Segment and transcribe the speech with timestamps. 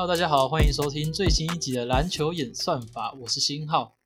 [0.00, 3.98] Hello，大家好，欢迎收听最新一集的篮球演算法，我是新浩。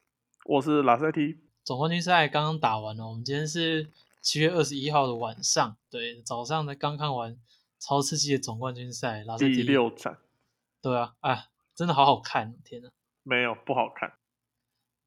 [0.44, 7.38] 我是拉塞提，总冠军赛刚刚打完了，我们今天是七月二十一号的晚上，对，早上才刚看完
[7.78, 10.18] 超刺激的总冠军赛，拉塞第，六场
[10.82, 11.46] 对啊，哎，
[11.76, 12.88] 真的好好看，天呐，
[13.22, 14.14] 没有不好看，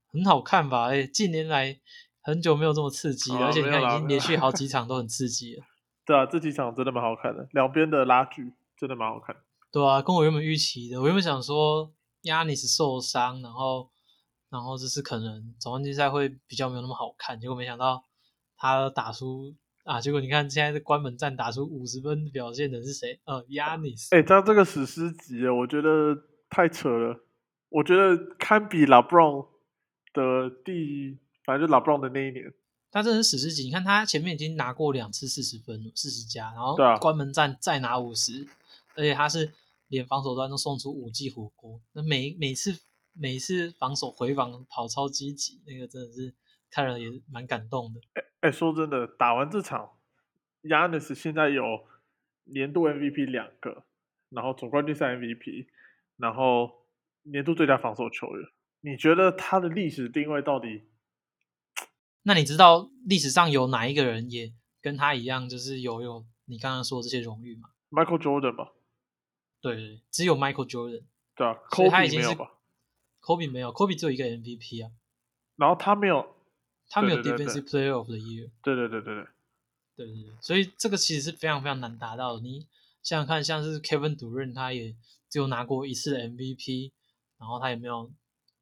[0.09, 0.85] 很好看吧？
[0.91, 1.81] 哎，近年来
[2.22, 5.66] 很久没有这么刺激了，哦而且你看已经连续好几场都很刺激了，
[6.08, 9.35] 对啊，这几场真的蛮好看的，两边的拉锯真的蛮好看。
[9.71, 11.91] 对啊，跟我原本预期的，我原本想说
[12.23, 13.89] 亚尼斯受伤，然后
[14.49, 18.03] 然后这次可能总冠军赛会比较没有那么好看，结果没想到
[18.58, 19.53] 他打出
[19.84, 23.20] 啊，结果你看现在是关门战打出五十分表现的是谁？
[23.25, 24.16] 呃，亚尼斯。
[24.16, 26.16] 哎、他这个史诗级啊，我觉得
[26.49, 27.25] 太扯了，
[27.70, 29.45] 我觉得堪比拉布朗
[30.13, 32.53] 的第，反正就拉布朗的那一年。
[32.89, 38.47] 他真的是史诗级，你看他前面已经拿过两次四十分、四十加，然后关门战再拿五十，
[38.98, 39.53] 而且他是
[39.88, 42.78] 连防守端都送出五记火锅，那每每次
[43.14, 46.34] 每次防守回防跑超积极，那个真的是
[46.70, 48.02] 看人也蛮感动的。
[48.42, 49.92] 哎、说真的，打完这场
[50.64, 51.64] y a n n i s 现在有
[52.45, 53.86] 年度 MVP 两个，
[54.30, 55.67] 然后总冠军赛 MVP，
[56.17, 56.72] 然后
[57.23, 58.50] 年度最佳防守球员。
[58.82, 60.84] 你觉得他的历史定位到底？
[62.23, 64.52] 那你知道历史上有哪一个人也
[64.82, 68.73] 跟他一样，就是有有你刚刚说的这些荣誉吗？Michael Jordan 吧，
[69.61, 71.03] 对只有 Michael Jordan，
[71.36, 72.52] 对啊所以他已，Kobe 经是没有吧
[73.22, 74.91] ？Kobe 没有，Kobe 只有一个 MVP 啊，
[75.55, 76.36] 然后他没有，
[76.89, 78.49] 他没有 Defensive Player of the Year。
[78.61, 79.27] 对对对对对，
[79.95, 82.41] 对对对，所以这个其实是非常非常难达到的。
[82.41, 82.67] 你
[83.02, 84.95] 想想看，像是 Kevin Durant，他也
[85.30, 86.92] 只有拿过一次的 MVP，
[87.38, 88.11] 然后他也没有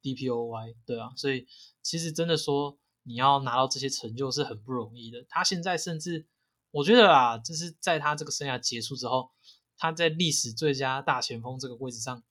[0.02, 1.46] DPOY，对啊，所以
[1.82, 5.24] 其实真的说你要拿到这些成就是很不容易的。
[5.28, 6.26] 他现在甚至
[6.70, 9.30] 我觉得啊，就是在他这个生涯结束之后，
[9.78, 12.22] 他在历史最佳大前锋这个位置上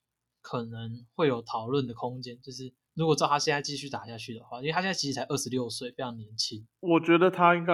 [0.41, 2.39] 可能会有讨论的空间。
[2.41, 6.67] 就是如果照他现在继续打下去的话，因为他现在其实才二十六岁，非常年轻。
[6.79, 7.73] 我觉得他应该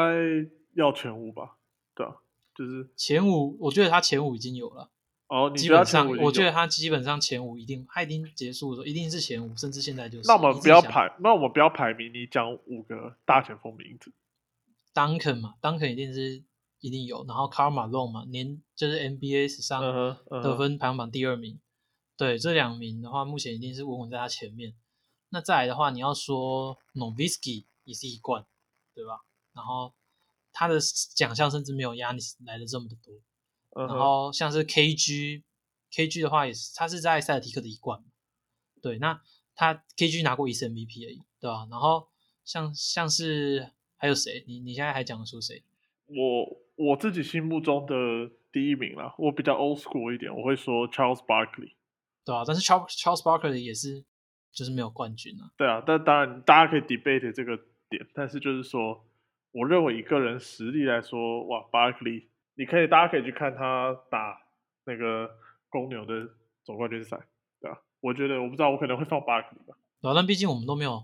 [0.75, 1.57] 要前五吧，
[1.95, 2.15] 对啊，
[2.55, 4.89] 就是前五，我觉得他前五已经有了。
[5.27, 10.27] 哦，你基本上我觉得他基本上前五一定，他已经结束的时候一定是前五，甚至现在就是。
[10.27, 14.11] 那我们不要排，那我们不要排名，你讲五个大前锋名字。
[14.93, 16.43] Duncan 嘛，Duncan 一定是
[16.81, 19.81] 一定有，然后 Karl Malone 嘛，年就是 NBA 史上
[20.29, 21.59] 得分排行榜第二名，
[22.17, 24.75] 对这两名的话，目前一定是稳稳在他前面。
[25.29, 28.45] 那再来的话，你要说 Nowitzki 也是一冠，
[28.93, 29.21] 对吧？
[29.53, 29.93] 然后
[30.51, 30.77] 他的
[31.15, 33.87] 奖项甚至没有 Yanis 来的这么的多。
[33.87, 38.03] 然后像是 KG，KG 的话也是，他是在塞尔提克的一冠，
[38.81, 39.21] 对，那
[39.55, 41.65] 他 KG 拿过一次 MVP 而已，对吧？
[41.71, 42.09] 然后
[42.43, 44.43] 像像是还有谁？
[44.47, 45.63] 你你现在还讲得出谁？
[46.07, 47.93] 我我自己心目中的
[48.51, 51.73] 第一名啦，我比较 old school 一点，我会说 Charles Barkley。
[52.25, 54.03] 对啊，但是 Charles Charles Barkley 也是
[54.51, 57.57] 就是没有冠军啊，对啊，但当然大家可以 debate 这个
[57.89, 59.05] 点，但是就是说，
[59.51, 62.25] 我认为以个人实力来说，哇，Barkley，
[62.55, 64.41] 你可以大家可以去看他打
[64.85, 65.29] 那个
[65.69, 66.29] 公牛的
[66.63, 67.17] 总冠军赛，
[67.59, 71.03] 对啊，我觉得我不知道我可能会放 Barkley 吧，对啊，但毕竟我们都没有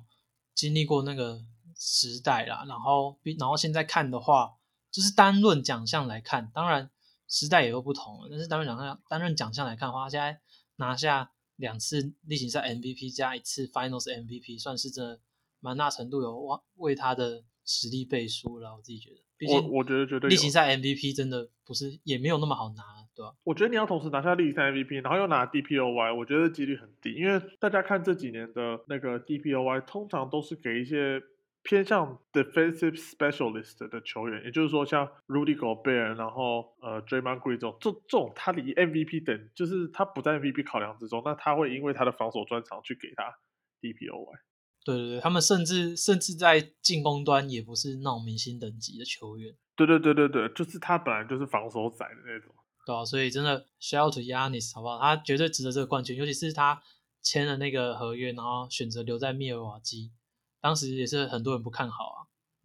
[0.54, 1.40] 经历过那个
[1.76, 4.57] 时代啦，然后毕然后现在看的话，
[4.98, 6.90] 就是单论奖项来看，当然
[7.28, 10.40] 时代也都不同了，但是单论奖项单论奖项来看的话，他现在
[10.78, 15.20] 拿下两次例行赛 MVP 加一次 Finals MVP，算是真的
[15.60, 18.76] 蛮大程度有为为他的实力背书了。
[18.76, 22.82] 我自己觉得，毕竟我我觉得绝对例行赛 MVP 真的不是也没有那么好拿，
[23.14, 31.22] 对吧、我觉得你要同时拿下例行赛 MVP，然后又拿 DPOY，我觉得几率很低，因为大家看这几年的那个 DPOY，通常都是给一些
[31.68, 43.38] 偏向 defensive specialist 的球员，也就是说像 Rudy Gobert，然后呃 Draymond Green 这种，这这种他离 MVP 等，就是他不在 MVP 考量之中，那他会因为他的防守专长去给他
[43.82, 44.38] DPOY。
[44.86, 49.54] 对对对，他们甚至甚至在进攻端也不是那种明星等级的球员。
[49.76, 52.56] 对对对对对，就是他本来就是防守仔的那种。
[52.86, 54.98] 对啊，所以真的 shout out to Yanis 好不好？
[54.98, 56.82] 他绝对值得这个冠军，尤其是他
[57.22, 60.14] 签了那个合约，然后选择留在密尔瓦基，
[60.60, 62.18] 当时也是很多人不看好啊。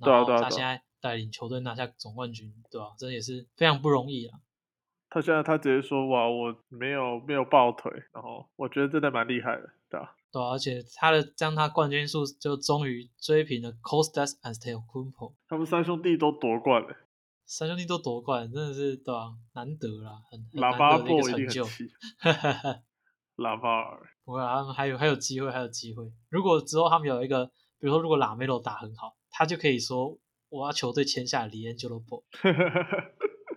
[0.03, 4.41] 对啊然啊对啊他现在带领球队拿下总冠军，对吧、这也是非常不容易啊。
[5.09, 16.97] 他现在他直接说哇，我没有没有抱腿，然后我觉得真的蛮厉害的，对吧、对啊、而且他的将他冠军数就终于追平了 Costas and Stelcumpo 他们三兄弟都夺冠了，
[17.45, 21.71] 三兄弟都夺冠，真的是对啊，难得啦，很很喇叭难得的一个成就一定很。
[21.71, 21.91] 气，
[23.37, 26.11] 喇叭儿，不会啊，他们还有还有机会，还有机会。
[26.31, 27.51] 如果之后他们有一个，
[27.83, 30.17] 比如说如果拉梅洛打很好，他就可以说
[30.49, 32.23] 我要球队签下里恩俱乐部。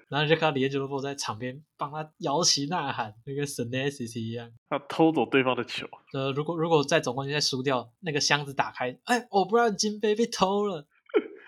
[0.10, 4.52] 然后就看到李彦俱乐部在场边帮他摇旗呐喊，就跟 s n a s i 一样。
[4.68, 5.88] 他偷走对方的球。
[6.14, 10.88] 呃，如果如果在总冠军赛输掉，那个箱子打开，哎，我不知道金杯被偷了。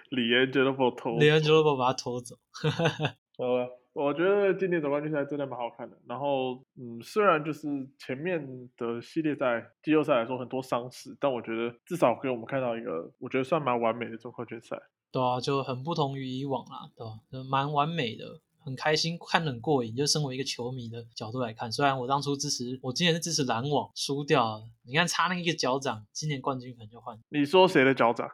[0.10, 2.36] 李彦俱乐部偷，李彦俱乐部把他偷走。
[3.38, 3.77] 好了。
[3.98, 5.98] 我觉得今年总冠军赛真的蛮好看的。
[6.08, 7.68] 然后，嗯，虽然就是
[7.98, 14.78] 前面的系列赛、季后赛来说很多伤势，但我觉得至少给我们看到一个我觉得算蛮完美的总冠军赛。
[15.12, 17.50] 对啊，就很不同于以往啦，对吧？
[17.50, 18.40] 蛮完美的。
[18.68, 19.96] 很开心，看得很过瘾。
[19.96, 24.64] 就身为一个球迷的角度来看，虽然我当初支持，我今年是支持篮网，输掉了。
[24.84, 27.18] 你看差那一个脚掌，今年冠军可能就换。
[27.30, 28.30] 你说谁的脚掌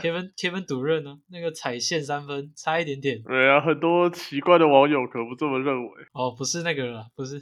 [0.00, 1.18] ？Kevin Kevin 主任呢？
[1.28, 3.22] 那个踩线三分差一点点。
[3.22, 5.90] 对啊，很多奇怪的网友可不这么认为。
[6.12, 7.40] 哦，不是那个了，不是，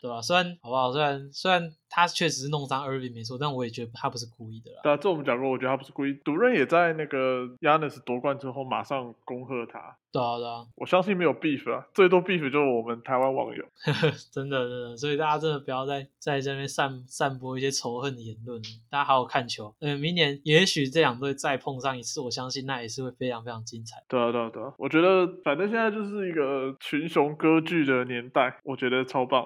[0.00, 0.20] 对吧？
[0.20, 0.92] 虽然好不好？
[0.92, 4.80] 虽然虽然他确实是弄伤 Irving 没错，但我也觉得他不是故意的啦。
[4.82, 6.14] 对啊，这我们讲过，我觉得他不是故意。
[6.24, 9.96] 主任也在那个 Yanis 夺冠之后马上恭贺他。
[10.12, 13.64] 对啊，对啊，我相信没有 beef 啊，最多 beef 就是我们台湾网友，
[14.32, 18.60] 真的真的，所以大家真的不要再在这边散散播一些仇恨的言论，
[18.90, 19.74] 大家好好看球。
[19.80, 24.02] 嗯，明年也许这两队再碰上一次，我相信那也是会非常非常精彩。
[24.08, 29.44] 对啊，对啊，对啊，我觉得反正现在就是一个群雄割据的年代，我觉得超棒。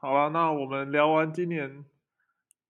[0.00, 1.84] 好了，那我们聊完今年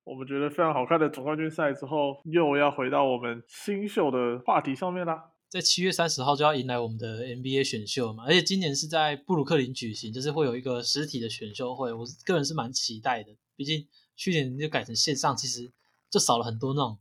[0.05, 5.30] 我们觉得非常好看的总冠军赛之后，又要回到我们新秀的话题上面啦。
[5.51, 13.33] 在七月三十号就要迎来我们的 NBA 选秀嘛，而且今年是在布鲁克林举行，就是会有一个实体的选秀会，我个人是蛮期待的。
[13.57, 15.69] 毕竟去年就改成线上，其实
[16.09, 16.97] 就少了很多那种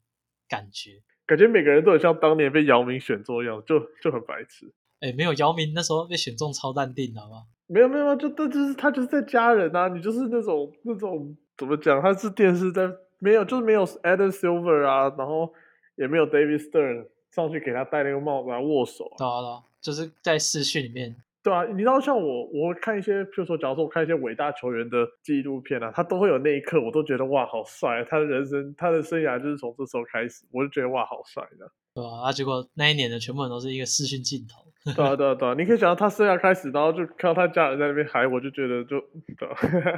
[0.48, 4.74] 感觉，感觉每个人都很像当年被姚明选中一样，就就很白痴。
[5.02, 7.44] 哎，没有姚明那时候被选中超淡定，好吗？
[7.68, 12.02] 没有没有，就这就是他就是在家人啊，你就是那种那种怎么讲？
[12.02, 15.54] 他是电视在没有，就是没有 Adam Silver 啊，然后
[15.98, 17.10] 也没有 David Stern。
[17.32, 19.12] 上去给他戴那个帽子来，握手。
[19.18, 21.16] 对啊，对，就是在视讯里面。
[21.42, 28.06] 对啊，你知道像我，我看一些，比如说，假如说我看一些伟大球员的纪录片啊，他都会有那一刻，我都觉得哇，好帅！
[28.10, 31.72] 他的人生，他的生涯就是从这时候开始，我就觉得哇，好帅的。
[31.94, 34.66] 对啊，啊，结果那一年的全部人都是一个视讯镜头。
[34.94, 39.00] 对啊，对啊，对啊，你可以想到他生涯开始，然后就看到他家人在那边嗨，我就觉得就
[39.38, 39.48] 对。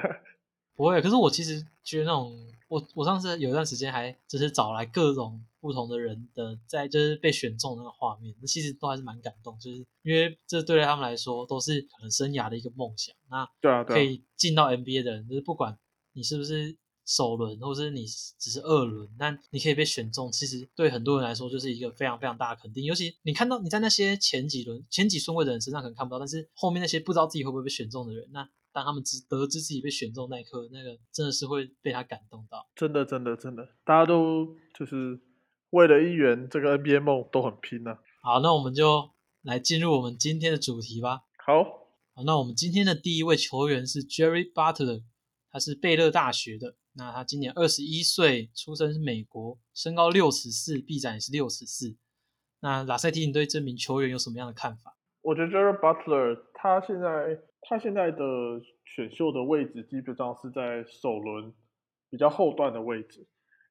[0.77, 2.31] 不会，可是我其实觉得那种，
[2.67, 5.41] 我我上次有一段时间还就是找来各种。
[5.61, 13.15] 不同的人的在就是被选中那个画面，那其实都还是蛮感动，就是因为这对他们来说都是可能生涯的一个梦想。
[13.29, 15.77] 那对啊，可以进到 NBA 的人，就是不管
[16.13, 16.75] 你是不是
[17.05, 22.83] 首轮，或者是你只是二轮，那你可以被选中，其实对很多人来说就是一个非常非常大的肯定。
[22.83, 32.67] 尤其你看到你在那些前几轮、前几顺位的人身上可能看不到，但是后面那些不知道自己会不会被选中的人，那当他们知得知自己被选中那一刻，那个真的是会被他感动到。
[32.75, 35.19] 真的，真的，真的，大家都就是。
[35.71, 37.97] 为了一元这个 NBA 梦都很拼呢。
[38.21, 41.23] 好，那我们就来进入我们今天的主题吧。
[41.45, 41.63] 好，
[42.13, 45.03] 好，那我们今天的第一位球员是 Jerry Butler，
[45.49, 46.75] 他是贝勒大学的。
[46.93, 51.95] 那他今年二十一岁，出生是美国，身高六尺四，臂展也是六尺四。
[52.59, 54.97] 那拉塞提，你对这名球员有什么样的看法？
[55.21, 58.19] 我觉得 Jerry Butler 他现在他现在的
[58.83, 61.53] 选秀的位置基本上是在首轮
[62.09, 63.25] 比较后段的位置。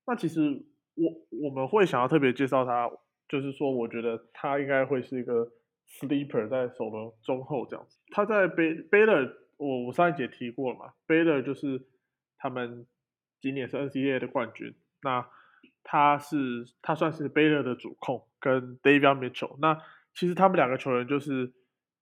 [0.06, 0.66] 那其实。
[1.00, 2.90] 我我们会想要特别介绍他，
[3.26, 5.50] 就是说，我觉得他应该会是一个
[5.88, 7.98] sleeper，在首轮中后这样子。
[8.10, 11.80] 他在 Bay b a y l r 我我上一节提过了嘛 b a y l r 就是
[12.36, 12.86] 他们
[13.40, 14.74] 今年是 NCAA 的冠军。
[15.02, 15.26] 那
[15.82, 19.56] 他是他算是 b a y l r 的主控，跟 David Mitchell。
[19.60, 19.80] 那
[20.14, 21.52] 其实他们两个球员就是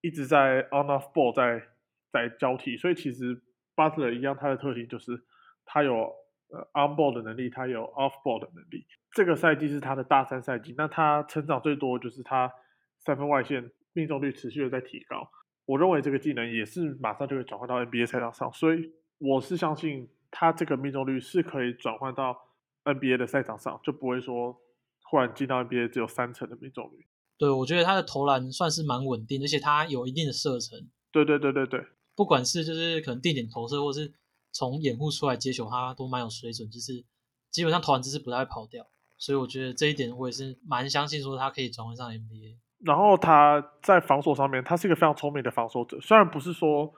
[0.00, 1.62] 一直在 on off ball 在
[2.10, 3.40] 在交替，所以其实
[3.76, 5.22] Butler 一样，他的特性就是
[5.64, 6.17] 他有。
[6.50, 8.86] 呃 onboard 的能力，他有 offboard 的能力。
[9.12, 12.50] 这个赛季是他的大三赛季，那他成长最多就是他
[12.98, 15.28] 三分外线命中率持续的在提高。
[15.66, 22.36] 我认为这个技能也是马上就会转换到 NBA 赛场上，所以我是相信他这个命中率是可以转换到
[22.84, 24.56] NBA 的赛场上，就不会说
[25.04, 27.06] 忽然进到 NBA 只有三成的命中率。
[27.36, 30.88] 对，我觉得他的投篮算是蛮稳定，而且他有一定的射程。
[31.12, 34.12] 对对对对对，不管是就是可能定点投射，或是。
[34.52, 37.04] 从掩护出来接球，他都蛮有水准，就是
[37.50, 38.86] 基本上投篮姿势不太会跑掉，
[39.16, 42.56] 所以我觉得这一点我也是蛮相信，说他可以转换上 NBA。
[42.80, 46.92] 然后他在防守上面，他是一个非常聪明的防守者，虽然不是说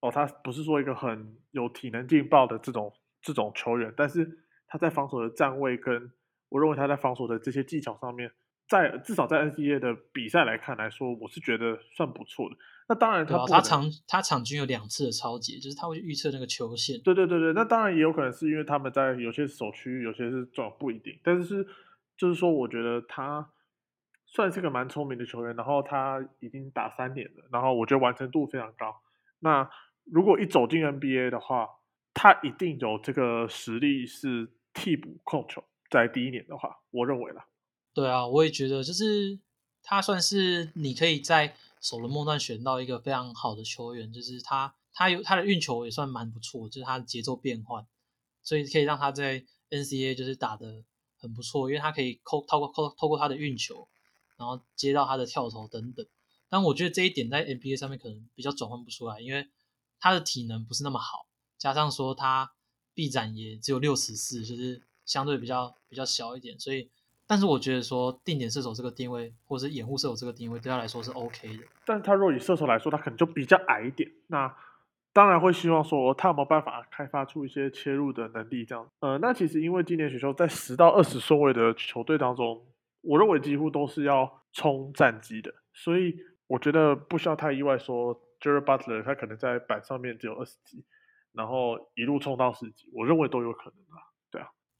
[0.00, 6.12] 哦，他不是说一个很有体能劲爆的这种这种球员，但是他在防守的站位跟
[6.50, 8.30] 我认为他在防守的这些技巧上面。
[8.72, 12.56] 在至少在 NCAA 的比赛来看来说，我是觉得算不错的。
[12.88, 16.98] 那当然，他他场他场均有两次的超级，就是他会预测那个球线。
[17.02, 21.18] 对对对对，那当然也有可能是因为他们在有些守区，有些是撞不一定。
[21.22, 21.66] 但是是
[22.16, 23.46] 就是说，我觉得他
[24.24, 29.02] 算是个蛮聪明的球员，然后他已经打三年了，然后我觉得完成度非常高。
[29.40, 29.68] 那
[30.04, 31.68] 如果一走进 NBA 的话，
[32.14, 37.44] 他一定有这个实力是替补控球，在第一年的话，我认为啦。
[37.94, 39.38] 对啊，我也觉得，就是
[39.82, 47.86] 他算是你可以在首轮末段选到一个非常好的球员，就是他他有他的运球也算蛮不错，就是他的节奏变换，
[48.42, 50.84] 所以可以让他在 NCA 就是打的
[51.18, 53.86] 很不错，因为他可以扣透过透透过他的运球，
[54.38, 56.06] 然后接到他的跳投等等。
[56.48, 59.50] 但我觉得这一点在 NBA 上面可能比较转换不出来，因为
[60.00, 61.26] 他的体能不是那么好，
[61.58, 62.54] 加上说他
[62.94, 66.90] 臂展也只有六十四，就是相对比较比较小一点，所以。
[67.32, 71.64] 但是我觉得说定点射手这个定位，或者是掩护射手这个定位，对他来说是 OK 的。
[71.86, 74.06] 但是他若以射手来说，他可能就比较矮一点。
[74.26, 74.54] 那
[75.14, 78.86] 当然会希望说他有没有办法开发出一些切入的能力，这样。
[79.00, 82.66] 呃，那其实因为今年选秀在十到二十顺位的球队当中，
[83.00, 86.14] 我认为几乎都是要冲战绩的，所以
[86.48, 90.84] 我觉得不需要太意外说 Jerry Butler 他可能在板上面只有二十级，
[91.32, 94.11] 然后一路冲到十级，我认为都有可能啊。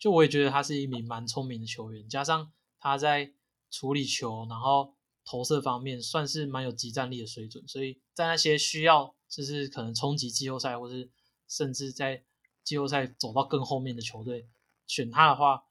[0.03, 3.33] 就我也觉得他是一名蛮聪明的球员，加上他在
[3.71, 11.09] 处理球，然后投射方面算是蛮有集战力的水准，所以在那些需要就是可能冲击季后赛，或是
[11.47, 12.25] 甚至在
[12.65, 14.49] 季后赛走到更后面的球队
[14.89, 15.63] 选他的话，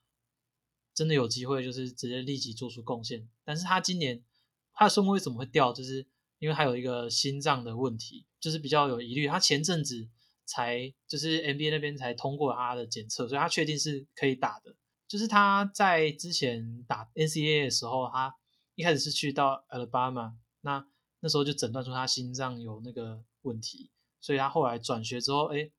[0.96, 3.28] 真的有机会就是直接立即做出贡献。
[3.44, 4.24] 但是他今年
[4.72, 5.74] 他的顺位怎么会掉？
[5.74, 6.08] 就是
[6.40, 9.28] 因为他有一个心脏的问题，就是比较有疑虑。
[9.28, 10.08] 他前阵子。
[10.52, 14.76] 才就是 NBA 那边才通过他的检测，所以他确定是可以打的。
[15.08, 18.36] 就是他在之前打 NCAA 的时候，他
[18.76, 20.86] 一开始是去到 Alabama，那
[21.22, 23.90] 那时候就诊断出他心脏有那个问题，
[24.20, 25.72] 所以他后来转学之后，哎，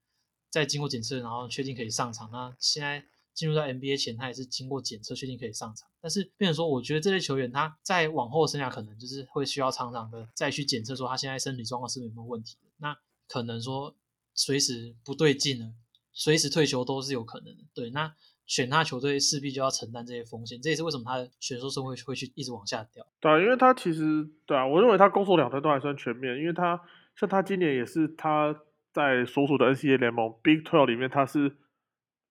[0.49, 2.31] 再经过检测，然后确定可以上场。
[2.31, 5.87] 那现在进入到 NBA 前，他也是经过检测确定可以上场。
[6.01, 12.57] 但是，变成说，我觉得这类球员他在往后生涯可能就是会需要常常的再去检测，说他现在身体状况是不是有没有问题。
[12.79, 12.97] 那
[13.29, 13.95] 可能说。
[14.35, 15.73] 随时不对劲了，
[16.13, 17.65] 随时退休都是有可能的。
[17.75, 18.15] 对，那
[18.47, 23.07] 选他球队势必就要承担这些风险，这也是为什么他的选秀顺位会去一直往下掉。
[23.21, 26.81] 对啊，因为他其实对啊，我认为他攻守两端都还算全面，因为他
[27.17, 28.55] 像他今年也是他
[28.93, 31.57] 在所属的 NCAA 联盟 Big Twelve 里面，他是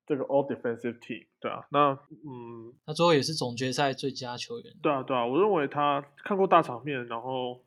[0.05, 1.27] 这个 All Defensive Team。
[1.39, 4.73] 对啊，那嗯，他最后也是总决赛最佳球员。
[4.81, 7.63] 对啊，对啊，我认为他看过大场面，然后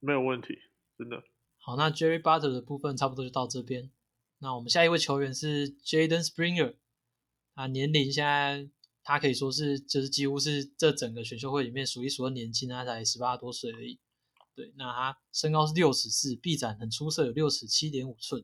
[0.00, 0.56] 没有问题，
[0.96, 1.22] 真的。
[1.68, 3.90] 好，那 Jerry Butler 的部分差不多就到这边。
[4.38, 6.76] 那我们下一位球员是 Jaden Springer，
[7.52, 8.70] 啊，年龄现在
[9.04, 14.00] 他可以说是就是几乎是这整个选秀会里面数一数二年轻，他才十八多岁而已。
[14.54, 18.42] 对，那他身高是六尺四，臂展很出色，有六尺七点五寸。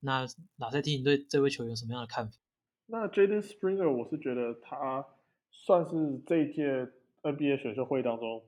[0.00, 2.38] 那哪赛听你对这位球员有什么样的看法？
[2.86, 5.04] 那 Jaden Springer，我是觉得他
[5.50, 8.42] 算是这一届 NBA 选秀会当中。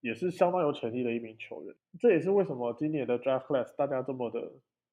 [0.00, 4.40] 也是相当有潜力的一名球员，这也是为什么今年的 Draft Class 大家这么的，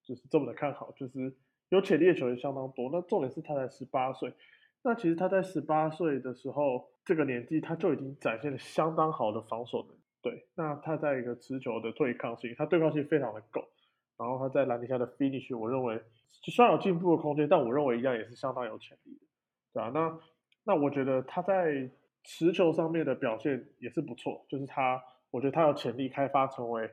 [0.03, 1.35] 就是这么的看好，就是
[1.69, 2.89] 有潜力的球员相当多。
[2.91, 4.33] 那重点是他才十八岁，
[4.81, 9.99] 那其实他在十八岁的时候，这个年纪他就已经展现了相当好的防守能力。
[10.23, 13.63] 对，那他在一个持球的对抗性，他对抗性非常的够。
[14.17, 19.25] 然后他在篮底下的 finish，我认为虽然有进步的空间，但我认为一样也是相当有潜力的，
[19.73, 19.91] 对啊？
[19.93, 20.19] 那
[20.63, 21.91] 那我觉得他在。
[22.27, 26.89] 持球上面的表现也是不错，就是他，我觉得他有潜力开发成为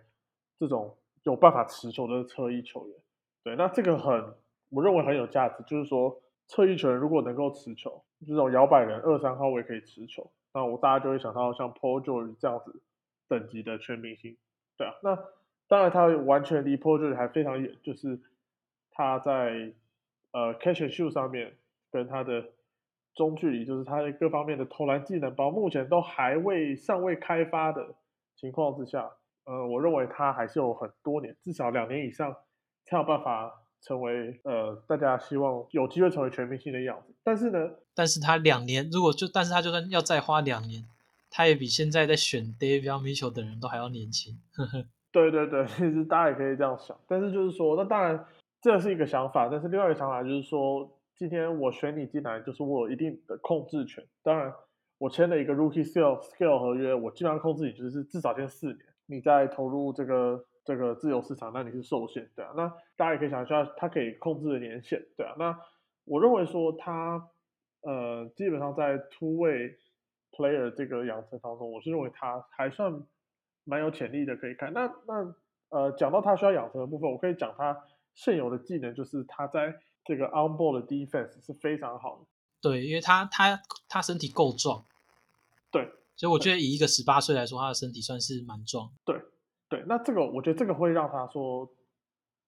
[0.59, 2.97] 这种有办法持球的侧翼球员。
[3.43, 4.35] 对，那这个很，
[4.69, 12.83] 我认为很有价值，就是说侧翼球员如果能够持球，这种摇摆人二三号位可以持球，那我大家就会想到像 Paul George 这样子
[13.27, 14.37] 等级的全明星。
[14.77, 15.19] 对啊，那
[15.67, 18.21] 当然他完全离 Paul George 还非常远，就是
[18.91, 19.73] 他在
[20.33, 21.57] 呃 catch and shoot 上面
[21.91, 22.51] 跟他的。
[23.15, 27.95] 中距离就是他的各方面的投篮技能，包目前都还未尚未开发的
[28.37, 29.11] 情况之下，
[29.45, 32.35] 呃，我认为他还是有很多年，至少两年以上
[32.85, 33.53] 才有办法
[33.83, 37.15] 成为呃大家希望有机会成为全明星的样子。
[37.23, 37.59] 但是呢，
[37.95, 40.83] 但是他两年如果就，但是他就算要再花两年，
[41.31, 44.39] 他也比现在在选 David Mitchell 等人都还要年轻。
[45.13, 46.97] 对对对， 其实大家也可以这样想。
[47.07, 48.25] 但是就是说，那当然
[48.63, 50.91] 这是一个想法，但是另外一个想法就是说。
[51.15, 54.05] 今天我选你进来，就是我有一定的控制权。
[54.23, 54.53] 当然，
[54.99, 58.79] 我签了一个 rookie scale scale 合约，我基本上控制你就是至少签四年。
[59.07, 62.53] 你再投入这个这个自由市场，那你是受限，对啊。
[62.57, 65.35] 那大家也可以想一下，他可以控制的年限，对啊。
[65.39, 65.59] 那
[66.05, 67.29] 我认为说他
[67.83, 69.77] 呃，基本上在 two way
[70.31, 73.03] player 这个养成当中，我是认为他还算
[73.65, 74.73] 蛮有潜力的，可以看。
[74.73, 75.35] 那那
[75.69, 77.77] 呃，讲到他需要养成的部分，我可以讲他
[78.15, 82.27] 现有的技能，就是他在这个 on ball 的 defense 是非常好的，
[82.61, 84.85] 对，因为他他他身体够壮，
[85.71, 88.91] 对所以我觉得以一个十八岁来说，他的身体算是蛮壮。
[89.05, 89.21] 对
[89.69, 91.69] 对，那这个我觉得这个会让他说，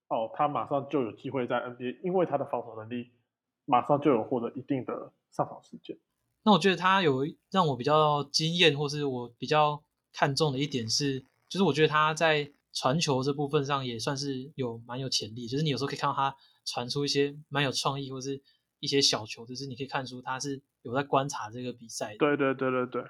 [0.08, 3.10] 哦，他马上就有机会在 NBA，因为他的防守能力，
[3.64, 5.96] 马上就有获得一定的上场时间。
[6.42, 9.82] 那我觉得他有让我比较惊艳，或是我比较
[10.12, 15.46] 看重的一点是，就是我觉得他在传球这部分上也算是有蛮有潜力。
[15.46, 18.42] 就是你有时候可以看到他传出一些蛮有创意，或是
[18.80, 22.14] 一些小球，就是你可以看出他是有在观察这个比赛。
[22.18, 23.02] 对对对对对，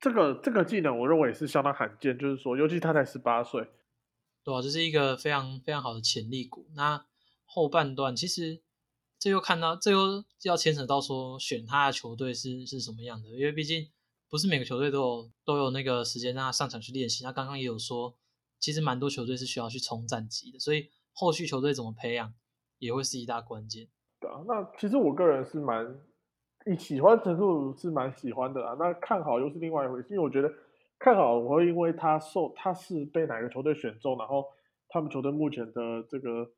[0.00, 3.68] 这个这个技能我认为也是相当罕见，就是说，尤其他才十八岁，
[4.42, 6.68] 对啊，这是一个非常非常好的潜力股。
[6.74, 7.06] 那
[7.44, 8.62] 后半段其实。
[9.22, 13.86] 这又看到，这又要牵扯到说选他的球队是是什么样的，因为毕竟
[14.30, 17.22] 不是每个球队都有都有那个时间让他上场去练习。
[17.22, 18.16] 他刚刚也有说，
[18.60, 22.32] 其实蛮多球队是需要去冲战绩的，所以后续球队怎么培养
[22.78, 23.88] 也会是一大关键。
[24.20, 25.98] 对啊，那其实我个人是蛮，
[26.66, 28.76] 你喜欢程度是蛮喜欢的啊。
[28.78, 30.52] 那看好又是另外一回事，因为我觉得
[30.98, 34.44] 看好我会因为他受他是被哪个球队选中，然后
[34.88, 36.52] 他们球队目前的这个。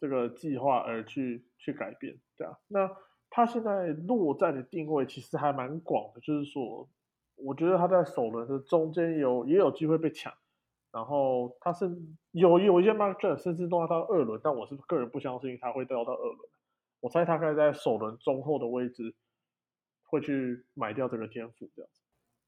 [0.00, 2.58] 这个计划而去去改变，这样。
[2.66, 2.90] 那
[3.30, 6.90] 他现在落在的定位其实还蛮广的，就是说，
[7.36, 10.34] 我觉得他在首轮的中间有也有机会被抢，
[10.92, 11.90] 然后他是
[12.30, 16.38] 有有一些 mark j 甚至弄到二轮，但我是个人不相信他会掉到二轮。
[17.00, 19.16] 我猜他可以在首轮中后的位置
[20.04, 22.00] 会去买掉这个天赋，这样子。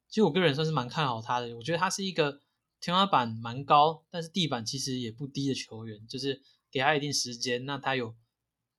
[0.07, 2.41] 其实我个人算是蛮看好他的，我觉得他是一个
[2.81, 6.43] 天花板蛮高，但是地板其实也不低的球员，就是。
[6.75, 8.17] 给他一定时间，那他有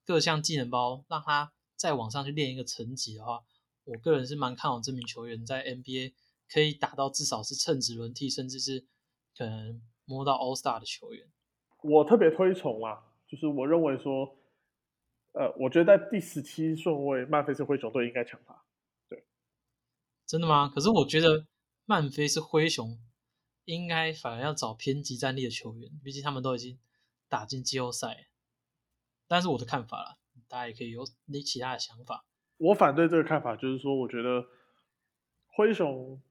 [0.04, 3.46] 各项技能包，让他再往上去练一个层级的话，
[3.86, 6.14] 我个人是蛮看好这名球员在 NBA
[6.50, 8.86] 可以打到至少是称职轮替，甚至是
[9.38, 11.28] 可能摸到 All Star 的球员。
[11.82, 14.38] 我特别推崇啊，就是我认为说，
[15.34, 18.64] 呃，我觉得在第十七顺位，曼菲斯灰熊队应该抢他。
[19.10, 19.26] 对，
[20.26, 20.72] 真的吗？
[20.74, 21.46] 可是我觉得
[21.86, 22.98] 曼菲斯灰熊
[23.66, 26.80] 应该反而要找偏激战力的球员，毕竟他们都已经。
[27.28, 28.28] 打进季后赛，
[29.28, 30.18] 但是我的看法啦，
[30.48, 32.24] 大家也可以有你其他的想法。
[32.58, 34.46] 我反对这个看法，就是说，我觉得
[35.48, 36.22] 灰熊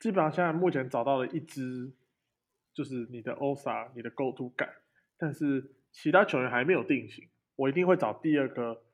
[0.00, 1.94] 基本上现在目前找到了一支，
[2.78, 4.72] 就是你的 OSA，你的 Go To 感，
[5.18, 7.28] 但是其他球员还没有定型。
[7.56, 8.84] 我一定会找第二个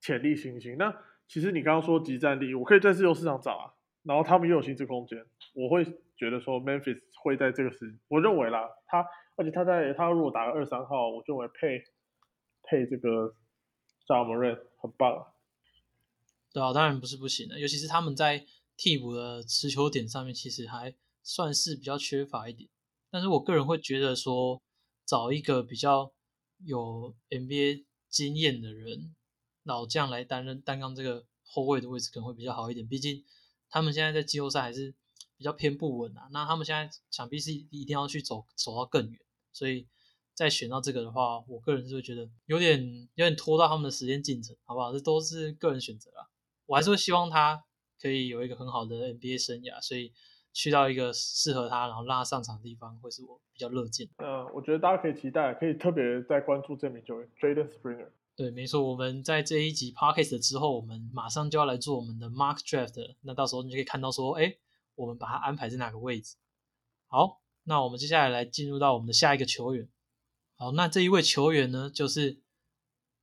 [0.00, 0.76] 潜力新星。
[0.76, 0.92] 那
[1.28, 5.24] 其实你刚刚说集战力，我可以在自由市场找啊，然后他们又有薪资空间，
[5.54, 5.84] 我会
[6.16, 9.06] 觉得说 Memphis 会在这个时，我认为啦，他。
[9.36, 11.80] 而且他在他如果打个二三号，我就会配
[12.64, 13.36] 配这个
[14.04, 15.30] 扎姆瑞，很棒啊。
[16.52, 18.44] 对啊，当然不是不行的，尤其是他们在
[18.76, 22.68] 替补的持球点上面，其实还算是比较缺乏一点。
[23.10, 24.62] 但是我个人会觉得说，
[25.06, 26.12] 找一个比较
[26.64, 29.14] 有 NBA 经验的人，
[29.62, 32.86] 老将来担任担纲这个后卫的位置，可能会比较好一点。
[32.86, 33.24] 毕竟
[33.70, 34.94] 他们现在在季后赛还是
[35.36, 36.28] 比较偏不稳啊。
[36.32, 39.20] 那他们现在想必是一定要去走走到更远。
[39.52, 39.88] 所以
[40.34, 44.92] 再选到这个的话，我个人是会觉得有点有点拖到他们的时间进程，好不好？
[44.92, 46.28] 这都是个人选择啊。
[46.66, 47.64] 我还是会希望他
[48.00, 50.12] 可以有一个很好的 NBA 生涯，所以
[50.58, 54.08] 去到一个适合他，然后让他上场的地方，会是我比较乐见。
[54.16, 58.08] 嗯，我觉得大家可以期待，可以特别在关注这名球员 Jaden Springer。
[58.34, 64.56] 对，没错，我们在这一集 Podcast 之后，我们马上就要来做我们的 Mark Draft，那到时候你就可以看到说，哎，
[64.96, 66.34] 我们把它安排在哪个位置。
[67.06, 67.40] 好。
[67.64, 69.86] 那我们接下来来进入到我们的下一个球员。
[70.56, 72.40] 好，那这一位球员呢，就是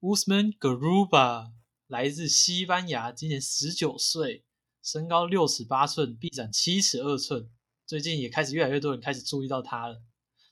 [0.01, 1.53] Usman Garuba，
[1.87, 4.44] 来自西班牙，今年十九岁，
[4.85, 7.49] 身高六尺八寸，臂展七尺二寸。
[7.87, 10.03] 最近也开始越来越多人开始注意到他了。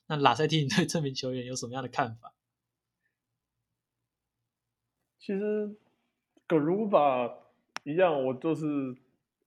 [0.08, 2.34] 那拉塞蒂，你对这名球员有什么样的看法？
[5.20, 5.76] 其实
[6.48, 7.32] Garuba
[7.84, 8.64] 一样，我就是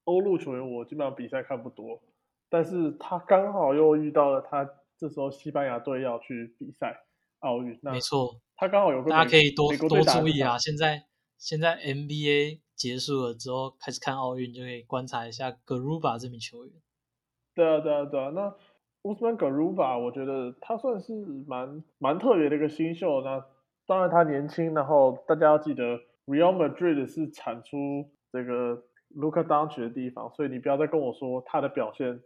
[0.04, 2.02] 欧陆球员，我基本上比赛看不多。
[2.48, 7.04] 但是他刚好又遇到了他这时候西班牙队要去比赛
[7.40, 10.56] 奥运，没错，他刚好有个大家可以多多注意啊！
[10.58, 11.04] 现在
[11.36, 16.72] 现在 NBA 结束了之后开始看奥运，就可以观察一下 Garuba 这名球员。
[17.54, 18.30] 对啊，对啊，对啊。
[18.30, 18.54] 那
[19.02, 21.12] Usman Garuba，我觉得他算是
[21.46, 23.20] 蛮蛮特别的一个新秀。
[23.22, 23.44] 那
[23.86, 28.82] 当然他年轻，然后大家要记得 Real Madrid 是产出这个
[29.14, 32.22] Luka Doncic 的地方，所以你不要再跟我说他的表现。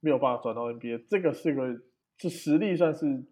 [0.00, 1.80] 没有办法转到 NBA，这个是个
[2.18, 3.24] 是实力算是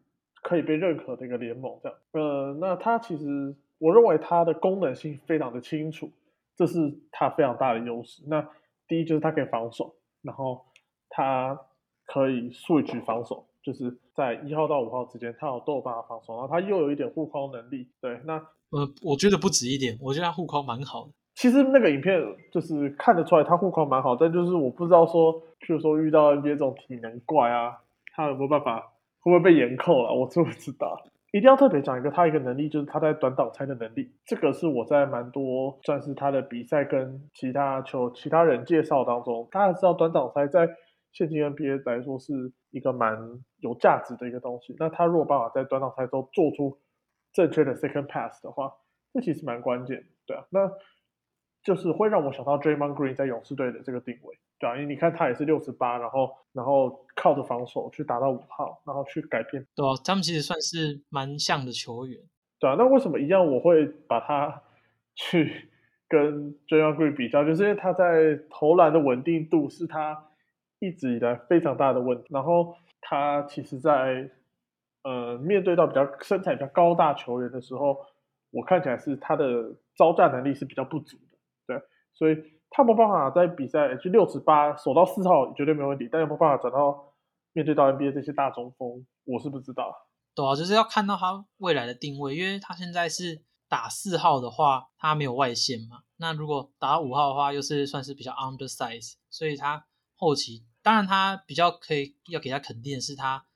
[0.43, 1.99] 可以被认可的一个联盟，这样。
[2.13, 6.11] 呃，那他其实我认为他的功能性非常的清楚，
[6.57, 8.23] 这是他非常大的优势。
[8.27, 8.49] 那
[8.87, 10.65] 第一就是他可以防守，然后
[11.09, 11.59] 他
[12.07, 17.89] 可以 switch 防守，就是在一号到五号之间，他有都有办法防守，然后他又有一点护框能力。
[18.01, 18.35] 对，那
[18.71, 21.13] 呃，我觉得不止一点，我觉得他护框蛮好的。
[21.35, 22.21] 其实那个影片
[22.53, 27.79] 就是看得出来他护框蛮好，但就是我不知道说，譬如说遇到 NBA 这种体能怪啊，
[28.15, 30.15] 他有没有办法，会不会被严扣了？
[30.15, 30.97] 我真不知道。
[31.35, 40.69] 一定要特别讲一个，他一个能力就是他在短挡拆的能力，这个是我在蛮多算是他的比赛跟其他球其他人介绍当中，大家知道短挡拆在
[41.11, 43.19] 现今 NBA 来说是一个蛮
[43.59, 44.77] 有价值的一个东西。
[44.79, 46.79] 那他如果办法在短挡拆中做出
[47.33, 48.73] 正确的 second pass 的话，
[49.13, 50.71] 这其实蛮关键，对啊，那
[51.65, 54.39] 就是会让我想到 Draymond Green 在勇士队的这个定位。
[54.61, 59.67] 对啊，因为你看他也是六十八，然后然后靠着防守去打到五号，然后去改变。
[59.75, 62.21] 对啊，他们其实算是蛮像的球员。
[62.61, 64.61] 对啊，那为什么一样我会把他
[65.17, 65.71] 去
[66.07, 67.43] 跟 j Green 比较？
[67.43, 70.27] 就是因为他在投篮的稳定度是他
[70.81, 72.27] 一直以来非常大的问题。
[72.29, 74.31] 然后他其实，在
[75.03, 77.97] 呃面对到比较身材比较高大球员的时候，
[78.51, 81.39] 我看起来是他的招架能力是比较不足的。
[81.69, 81.83] 对，
[82.13, 82.53] 所以。
[82.77, 87.14] 他没办法在比赛就六十八守到四号绝对没问题，但有没有办法转到
[87.55, 90.09] 面对到 NBA 这些大中锋，我是不知道。
[90.35, 96.03] 对啊，就是要看到他未来的定位，因为他现在是打四号的话，他没有外线嘛。
[96.17, 99.87] 那如果打五号的话，又是算是比较 undersize，所以他
[100.17, 103.47] 后期当然他比较可以要给他肯定的是他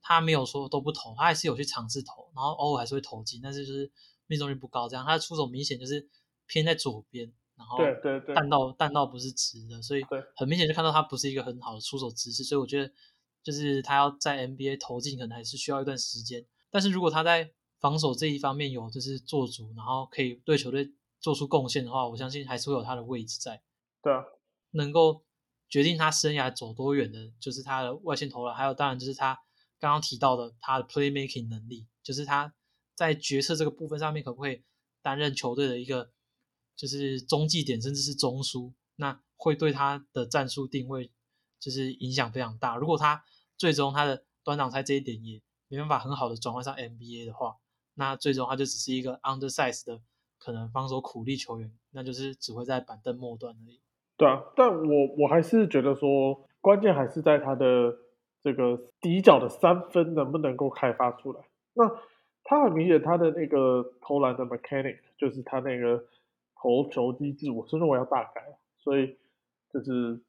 [0.00, 3.90] 他没有说都不投，他还是有去尝试投，然后偶尔还是会投进，但是就是
[4.26, 6.08] 命中率不高，这样他的出手明显就是
[6.46, 7.32] 偏在左边。
[7.56, 10.04] 然后对对对，弹道弹道不是直的，所以
[10.36, 12.92] 很明显就看到他不是一个很好的出手姿势，所以我觉得
[13.46, 16.44] 就是他要在 NBA 投进可能还是需要一段时间。
[16.68, 23.62] 但是如果他在防守这一方面有就是做足，然后可以对球队做出贡献的话，我相信还是会有他的位置在。
[24.02, 24.24] 对啊，
[24.72, 25.24] 能够
[25.68, 29.38] 决定他生涯走多远的，就是他的外线投篮，还有当然就是他
[29.78, 32.52] 刚刚提到的他的 playmaking 能力，就是他
[32.96, 34.64] 在决策这个部分上面可不可以
[35.00, 36.10] 担任球队的一个。
[36.78, 41.10] 就是中继点，甚至是中枢，那会对他的战术定位
[41.58, 42.76] 就是影响非常大。
[42.76, 43.24] 如果他
[43.56, 47.56] 最终他的端挡拆这一点也没办法很好的转换上 NBA 的话，
[47.94, 50.00] 那最终他就只是一个 undersize 的
[50.38, 53.80] 可能防守苦力球员，那就是只会在板凳末端而已。
[54.16, 57.96] 对啊，但我我还是觉得说，关键还是在他的
[58.42, 61.40] 这个底角的三分能不能够开发出来。
[61.74, 61.84] 那
[62.44, 66.04] 他很明显，他的那个投篮的 mechanic 就是他那个。
[66.58, 69.18] 投球机制，我是认为要大改，所以
[69.70, 70.20] 就是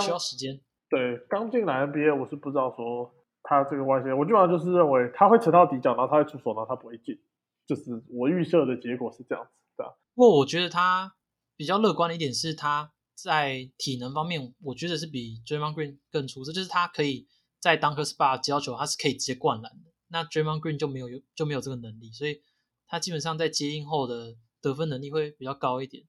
[0.00, 0.58] 需要时间。
[0.88, 7.18] 对，刚进来 NBA，我是不知道说他这个外线，我基本上就是认为他会沉到底角，然后他会出手，然后他不会进，
[7.66, 9.96] 就是我预设的结果是这样子的。
[10.14, 11.14] 不过我觉得他
[11.56, 17.26] 比较乐观的一点是，他在体能方面，我觉得是比 Draymond Green 更出色，就是他可以
[17.60, 19.90] 在 Dunker Spot 接到球，他是可以直接灌篮的。
[20.08, 22.40] 那 Draymond Green 就没有有就没有这个能力，所以
[22.86, 24.36] 他基本上在接应后的。
[24.62, 26.02] 得分能力会比较高一点。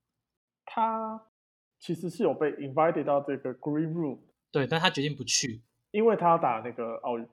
[0.66, 1.28] 他
[1.78, 4.18] 其实是有被 invited 到这个 Green Room，
[4.58, 7.28] 对，但他决定不去，因为他要打那个奥运。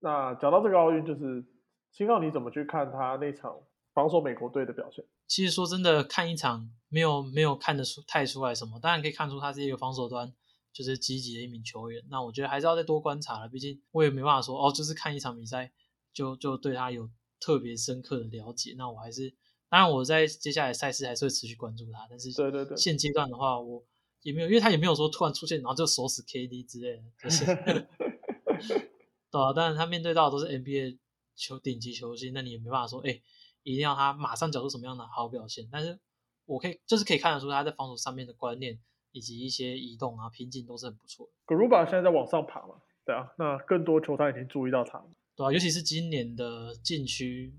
[0.00, 1.44] 那讲到这个奥运，就是
[1.92, 3.54] 青奥，你怎么去看他那场
[3.92, 5.04] 防守美国队的表现？
[5.26, 10.32] 其实说真的，看一场没有没有看得出太出来什么，当然可以看出他是一个防守端
[10.72, 12.02] 就是积极的一名球员。
[12.08, 15.70] 那我觉得还是要再多观察了，毕竟我也没办法说哦，就是看一场比赛
[16.14, 18.74] 就就对他有特别深刻的了解。
[18.78, 19.34] 那我还是。
[19.68, 23.82] 当然，我在接下来赛事还是会持续关注他，但是对对对，现阶段的话，我
[24.22, 27.44] 也没有，因为他也没有说突然出现，然后就锁死 KD 之类的，就是
[29.30, 29.52] 对啊。
[29.54, 30.98] 但是，他面对到都是 NBA
[31.34, 33.20] 球顶级球星，那你也没办法说，哎，
[33.62, 35.68] 一定要他马上缴出什么样的好表现。
[35.70, 35.98] 但是
[36.46, 38.78] 我可以，就是可以看得出他在防守上面的观念
[39.10, 41.32] 以及一些移动啊、拼劲都是很不错的。
[41.44, 42.76] 格鲁巴现在在往上爬嘛？
[43.04, 47.54] 对啊，那更多球探已经注意到他了，对啊，尤其是今年的禁区。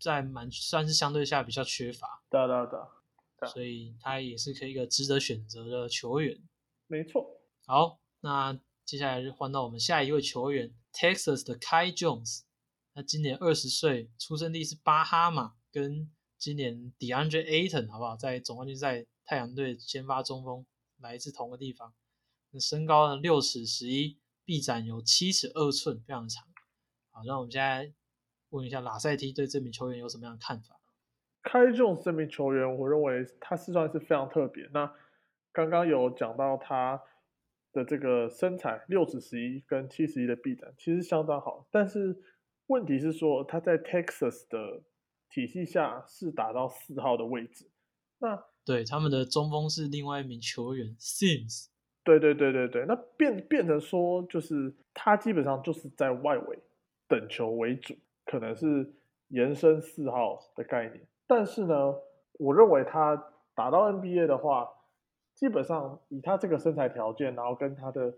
[0.00, 2.78] 在蛮算是相对下比较缺乏，对对对，
[3.46, 6.38] 所以他也是可以一个值得选择的球员。
[6.86, 7.40] 没错。
[7.66, 12.40] 好，那接下来就换到我们下一位球员，Texas 的 Kai Jones。
[12.94, 18.16] 那今年二十岁，出生地是巴哈马，跟今年 DeAndre Ayton 好不好？
[18.16, 20.66] 在总冠军赛太阳队先发中锋，
[20.98, 21.94] 来自同个地方。
[22.50, 26.44] 那身高呢六尺十一，臂展有七尺二寸，非常长。
[27.10, 27.92] 好，那我们现在。
[28.50, 30.77] 问一下拉塞蒂对这名球员有什么样的看法？
[31.42, 34.68] 开中这名球员，我认为他是算是非常特别。
[34.72, 34.92] 那
[35.52, 37.02] 刚刚有讲到他
[37.72, 41.66] 的这个身材，六尺十一跟七十一的臂展，其实相当好。
[41.70, 42.16] 但是
[42.66, 44.82] 问题是说他在 Texas 的
[45.30, 47.70] 体系下是打到四号的位置。
[48.18, 51.68] 那对他们的中锋是另外一名球员 Sims。
[52.04, 56.58] 对对对对对，那变变成说就是他基本上就是在外围
[57.06, 57.94] 等球为主。
[58.30, 58.94] 可能是
[59.28, 61.94] 延伸四号的概念，但是呢，
[62.38, 64.68] 我认为他打到 NBA 的话，
[65.34, 68.12] 基本上以他这个身材条件，然后跟他的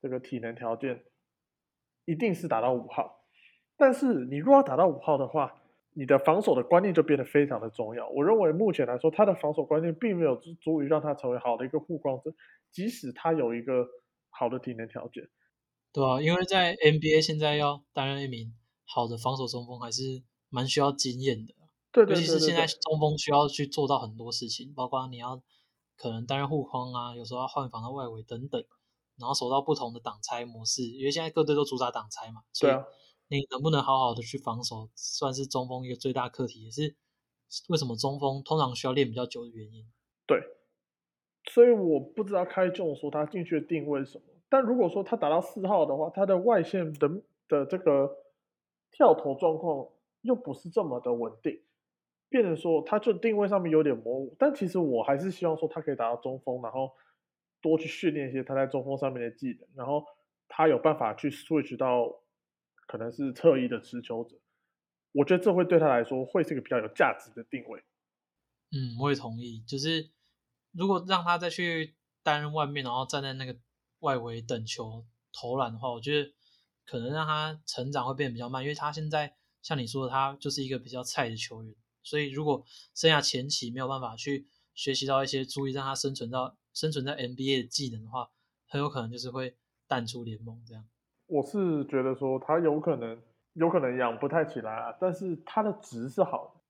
[0.00, 1.04] 这个体能条件，
[2.06, 3.20] 一定是打到五号。
[3.76, 5.60] 但是你如果要打到五号的话，
[5.92, 8.08] 你的防守的观念就变得非常的重要。
[8.08, 12.34] 我认为目前来说，他的防守观念并没有足足以让他成为好的一个护框者，
[12.72, 13.86] 即使他有一个
[14.30, 15.28] 好的体能条件。
[15.92, 18.54] 对啊，因为在 NBA 现在要担任一名
[18.86, 21.54] 好的防守中锋，还是蛮需要经验的。
[21.94, 25.40] 对对对尤其是现在中锋需要去做到很多事情，包括你要
[25.96, 28.60] 可能担任护框啊，有时候要换防到外围等等，
[29.16, 32.72] 然后守到不同的挡拆模式，因为现在各队都主打挡拆嘛，所以
[33.28, 36.96] 你能不能好好的去防守，算是中锋一个最大课题，也是
[37.68, 39.86] 为什么中锋通常需要练比较久的原因。
[40.26, 40.42] 对，
[41.52, 44.24] 所以我不知道开仲说他进去的定位是什么。
[44.48, 47.08] 但如果说他打到四号的话，他的外线的
[47.48, 48.10] 的这个
[48.90, 49.88] 跳投状况
[50.22, 51.60] 又不是这么的稳定，
[52.28, 54.36] 变成说他就定位上面有点模糊。
[54.38, 56.90] 但其实我还是希望说他可以打到中锋，然后
[57.60, 60.04] 多去训练一些他在中锋上面的技能，然后
[60.48, 62.22] 他有办法去 switch 到
[62.86, 64.36] 可能是侧翼的持球者。
[65.12, 67.80] 我觉得这会对他来说会是一个比较有价值的定位。
[68.72, 69.62] 嗯，我也同意。
[69.66, 70.10] 就是
[70.72, 73.56] 如果让他再去担任外面，然后站在那个
[74.00, 76.32] 外围等球投篮的话，我觉得
[76.84, 81.72] 可能让他成长会变得比较慢，因为他现在像你说的，他就是一个比较菜的球员，
[82.04, 82.64] 所以如果
[82.94, 88.30] 生涯前期没有办法去学习到一些足以让他生存到生存在 NBA 的技能的话，
[88.68, 89.56] 很有可能就是会
[89.88, 90.84] 淡出联盟这样。
[91.26, 93.20] 我是觉得说他有可能
[93.54, 96.60] 有可能养不太起来啊，但是他的值是好的。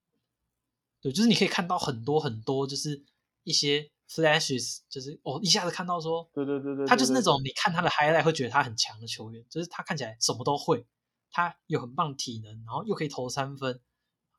[1.03, 3.03] 对，就是你可以看到很多很多，就是
[3.43, 10.87] 一些 flashes，就是哦一下子看到说对对对对，他就是那种你看他的 highlight 会觉得他很强的球员，就是他看起来什么都会，
[11.31, 13.81] 他有很棒体能，然后又可以投三分，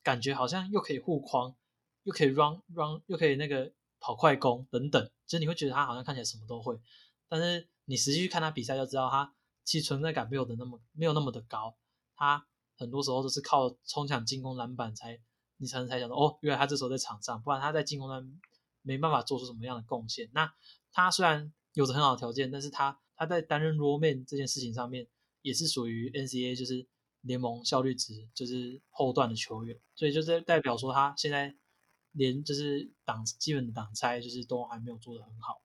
[0.06, 1.56] 感觉好像又可以护框，
[2.04, 6.80] 又可以 run run，又可以那个跑快攻等等，就是你会觉得他好像看起来什么都会，
[7.28, 11.76] 但是你实际去看他比赛就知道他其实存在感没有的那么没有那么的高，
[12.15, 12.46] 他
[12.78, 15.20] 很多时候都是靠冲抢进攻篮板才
[15.58, 18.24] 你才能才想到哦，原来他这时候在场上，不然他在进攻端
[18.84, 20.30] 没办法做出什么样的贡献。
[20.34, 20.54] 那
[20.91, 25.08] 他虽然有着很好的条件，但是他他在担任 role man 这件事情上面
[25.41, 26.86] 也是属于 NCAA 就是
[27.25, 31.55] 联盟效率值就是后段的球员，所以就是代表说他现在
[32.11, 35.61] 连就是挡基本的挡拆就是都还没有做得很好。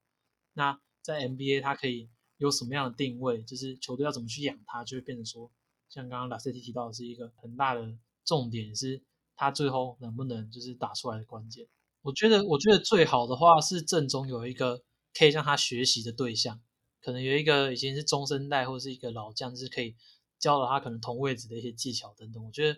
[0.53, 5.51] 那在 NBA 他可以有什么样的定位，就是球队要怎么去养他，就会变成说，
[5.87, 7.95] 像刚刚拉塞蒂提到的是一个很大的
[8.25, 9.01] 重点，是
[9.35, 11.67] 他最后能不能就是打出来的关键。
[12.01, 16.59] 我觉得，我觉得最好的话是正中有一个可以让他学习的对象，
[16.99, 19.95] 可能有一个已经是中生代或是一个老将，就是可以
[20.41, 22.43] 教了他可能同位置的一些技巧等等。
[22.43, 22.77] 我觉得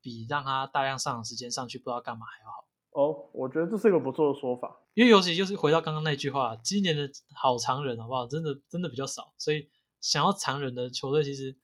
[0.00, 2.68] 比让他大量上场时间上去不知道干嘛还要好。
[2.90, 4.80] 哦，我觉得这是一个不错的说法。
[4.94, 8.26] 因为尤其就是回到刚刚那句话，今年的好常人好不好？
[8.26, 9.68] 真的真的比较少，所以
[10.00, 11.56] 想要常人的球队其实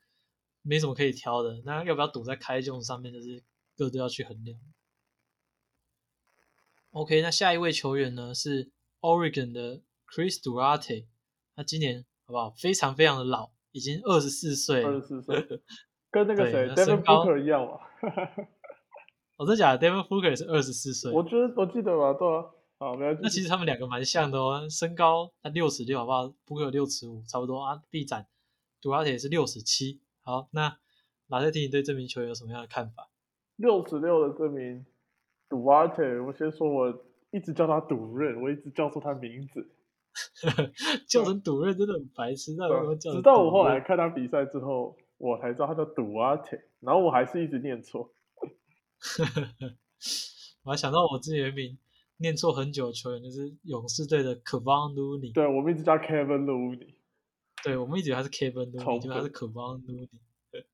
[0.63, 1.61] 没什么可以挑的。
[1.65, 3.43] 那要不要赌在开中上面，就是
[3.77, 4.59] 各都要去衡量。
[6.91, 11.09] OK，那下一位球员呢是 Oregon 的 Chris Duarte，
[11.57, 12.51] 他今年好不好？
[12.51, 14.89] 非常非常的老，已经二十四岁了。
[14.89, 15.35] 二十四岁，
[16.13, 17.81] 跟那个对谁高 Booker 一样嘛。
[19.37, 21.11] 我、哦、真假的？Devin Booker 也是二十四岁。
[21.11, 22.47] 我觉得我记得吧，对啊。
[22.79, 23.13] 好，没有。
[23.21, 27.83] 那其实他们两个蛮像的哦，身高他六尺六，好不好？？Booker 六尺五，差不多啊。
[27.91, 28.29] 臂展，
[28.81, 30.01] 杜拉铁是六尺七。
[30.23, 30.79] 好，那
[31.27, 33.11] 马塞蒂你对这名球员有什么样的看法？
[33.57, 34.87] 六十六的这名
[35.49, 39.69] Duarte，我先说，我一直叫他赌任，我一直叫错他名字，
[41.09, 48.15] 叫成赌任真的很白痴，那为什么叫直到我后来看他比赛之后，我才知道他叫 Duarte，然后我还是一直念错。
[50.65, 51.77] 我还想到我自己的名
[52.19, 55.33] 念错很久的球员，就是勇士队的 Kevon Looney。
[55.35, 56.95] 对，我们一直叫 Kevin Looney。
[57.63, 60.09] 对，我们一直以为他是 Kevin 超 Looney，结果他是 Kevon Looney。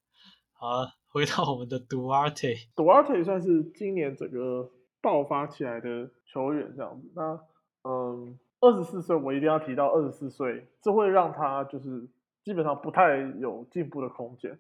[0.53, 2.69] 好啊，回到我们的 Duarte。
[2.77, 7.11] Duarte 算是今年整个爆发起来的球员这样子。
[7.17, 7.41] 那
[7.83, 12.07] 嗯，二十四岁我一定要提到二十四岁，这会让他就是
[12.43, 14.59] 基本上不太有进步的空间。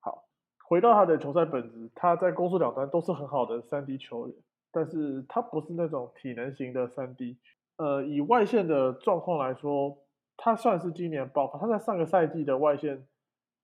[0.00, 0.24] 好，
[0.64, 4.36] 回到他的球赛本质，他在攻守两端都是很好的三 D 球员，
[4.72, 7.38] 但是他不是那种体能型的三 D。
[7.76, 9.98] 呃，以外线的状况来说，
[10.36, 11.58] 他算是今年爆发。
[11.58, 13.06] 他在上个赛季的外线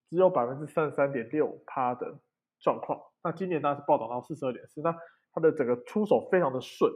[0.09, 2.19] 只有百分之三十三点六趴的
[2.59, 4.95] 状况，那今年他是暴涨到四十二点四，那
[5.33, 6.89] 他的整个出手非常的顺，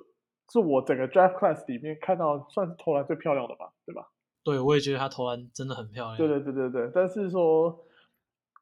[0.51, 4.09] 是我整个 draft class 里面看到算是投篮最漂亮的吧，对吧？
[4.43, 6.17] 对，我也觉得他投篮真的很漂亮。
[6.17, 7.85] 对对对对对，但是说，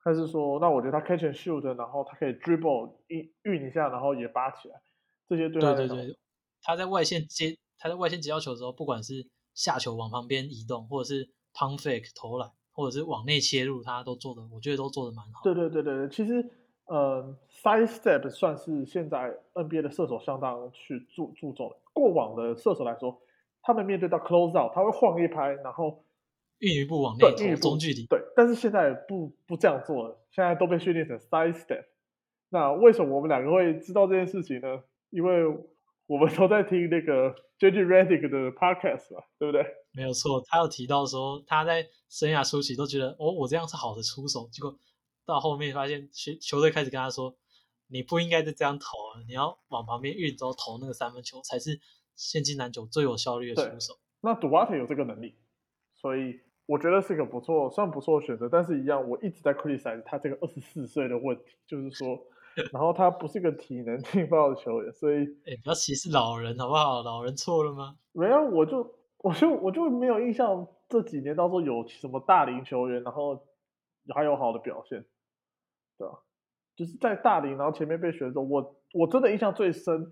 [0.04, 4.82] 但是说，那我觉得他 catch and shoot，然后他可以 dribble 运运一下，然后也拔起来，
[5.30, 6.18] 这些对他对对对，
[6.64, 15.42] 他在外线接他在外线接到球的时候，不管是下球往旁边移动，或者是 pump fake 投篮，或者是往内切入，他都做的，我觉得都做的蛮好。
[15.44, 16.44] 对对对对对，其实
[16.88, 21.76] 呃，side step 算是现在 NBA 的射手相当去注注重的。
[21.94, 23.22] 过往的射手来说，
[23.62, 26.04] 他们面对到 close out，他会晃一拍，然后
[26.60, 28.06] 运一步往内投中距离。
[28.06, 31.86] 对，但是现在不不这样做了，现在都被训练成 side step。
[32.50, 34.84] 那为什么我们两个会知道这件事情呢？
[35.10, 35.46] 因为
[36.08, 39.66] 我们都在听那个 JJ Redick 的 podcast 嘛，对不对？
[39.92, 44.78] 没有错，他有提到说他在生涯初期都觉得哦，我这样是好的出手，结果
[45.26, 47.36] 到后面发现球球队开始跟他说，
[47.88, 48.86] 你不应该再这样投
[49.16, 51.80] 了，你要往旁边运之后投那个三分球才是
[52.16, 53.94] 现今篮球最有效率的对出手。
[54.22, 55.36] 那 Duarte 有这个能力，
[55.94, 58.50] 所以我觉得是个不错，算不错的选择。
[58.50, 62.20] 但是，一样我一直在 criticize 他这个二十四岁的问题，就是说，
[62.74, 67.04] 然后他不是个体能劲爆的球员，所以哎，不要歧视老人好不好？
[67.04, 67.98] 老人错了吗？
[68.14, 73.44] 没有我就我就我就没有印象这几年当中有什么大龄球员，然后
[74.16, 75.06] 还有好的表现，
[75.98, 76.20] 对吧？
[76.76, 80.12] 就是在大龄，然后前面被选走，我我真的印象最深，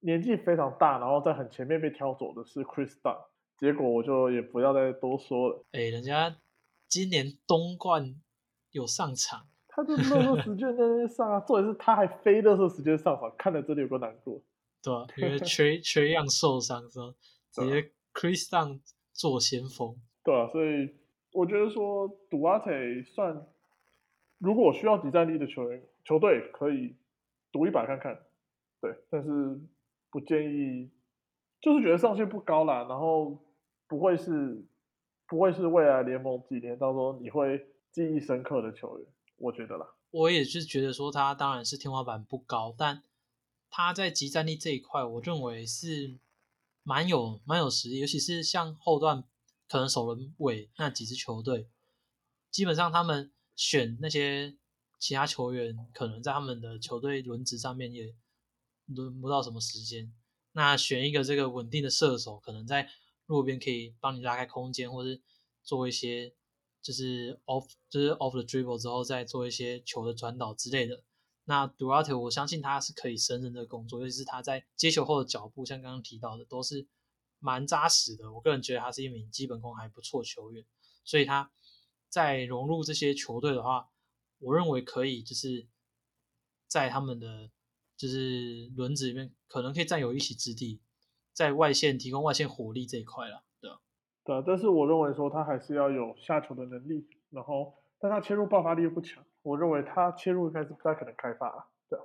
[0.00, 3.18] 年纪非常大，然后在很前面被挑走的是 Chris Dunn，
[3.58, 5.64] 结果我就也不要再多说了。
[5.72, 6.36] 哎，人家
[6.86, 8.14] 今年东冠
[8.70, 14.40] 有上场，他就热热时间在那边上啊，重点是他还非热热时间上场，看了真的有个难过。
[14.82, 17.12] 对啊、因为缺缺样受伤之后，
[17.52, 18.80] 直接 Chris Dunn
[19.12, 19.96] 做先锋。
[20.24, 20.94] 对啊，所以
[21.32, 22.70] 我觉得说杜阿特
[23.14, 23.46] 算，
[24.42, 26.96] 如果需要集战力的球员，球队可以
[27.52, 28.20] 赌一把看看，
[28.80, 29.28] 对，但是
[30.10, 30.90] 不建议，
[31.60, 33.38] 就是觉得上限不高啦，然后
[33.86, 34.66] 不会是
[35.28, 39.86] 不会是未来联盟几年当中你会记忆深刻的球员，我觉得啦。
[40.10, 43.04] 我也是觉得说他当然是天花板不高，但
[43.70, 46.18] 他在集战力这一块，我认为是
[46.82, 49.22] 蛮有蛮有实力，尤其是像后段
[49.68, 51.68] 可能首轮尾那几支球队，
[52.50, 54.56] 基本上他们选那些
[54.98, 58.14] 其他球员，可能在他们的球队轮值上面也
[58.86, 60.12] 轮不到什么时间。
[60.52, 62.88] 那选一个这个稳定的射手，可能在
[63.26, 65.20] 路边可以帮你拉开空间，或是
[65.62, 66.34] 做一些
[66.82, 71.02] 就是 off 就是 off the dribble 之后再做一些球的传导之类的。
[71.44, 76.86] 那 Duarte 我相信他是可以胜任这个工作，尤其是他在接球后的脚步，像刚刚提到的，都是
[77.38, 78.32] 蛮扎实的。
[78.32, 80.64] 我个人觉得他是一名基本功还不错球员，
[81.04, 81.50] 所以他
[82.12, 83.88] 在融入这些球队的话，
[84.38, 85.66] 我认为可以就是
[86.66, 87.48] 在他们的
[87.96, 90.82] 就是轮子里面可能可以占有一席之地，
[91.32, 93.80] 在外线提供外线火力这一块了，对吧？
[94.24, 102.02] 对啊，但是我认为说他还是要有下球的能力，然后但他切入爆发力又不强，我认为他切入应该是不太可能开发啊，对啊。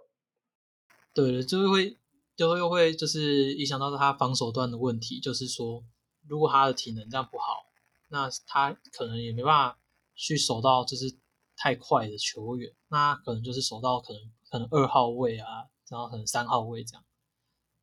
[1.14, 1.98] 对，就是会，
[2.38, 5.84] 就会又会就是影响到他防守端的问题，就是说，
[6.26, 7.66] 如果他的体能这样不好，
[8.08, 9.80] 那他可能也没办法
[10.18, 11.16] 去守到就是
[11.56, 17.06] 太快的球员，那可能就是守到可能可能二号位啊，然后可能三号位这样。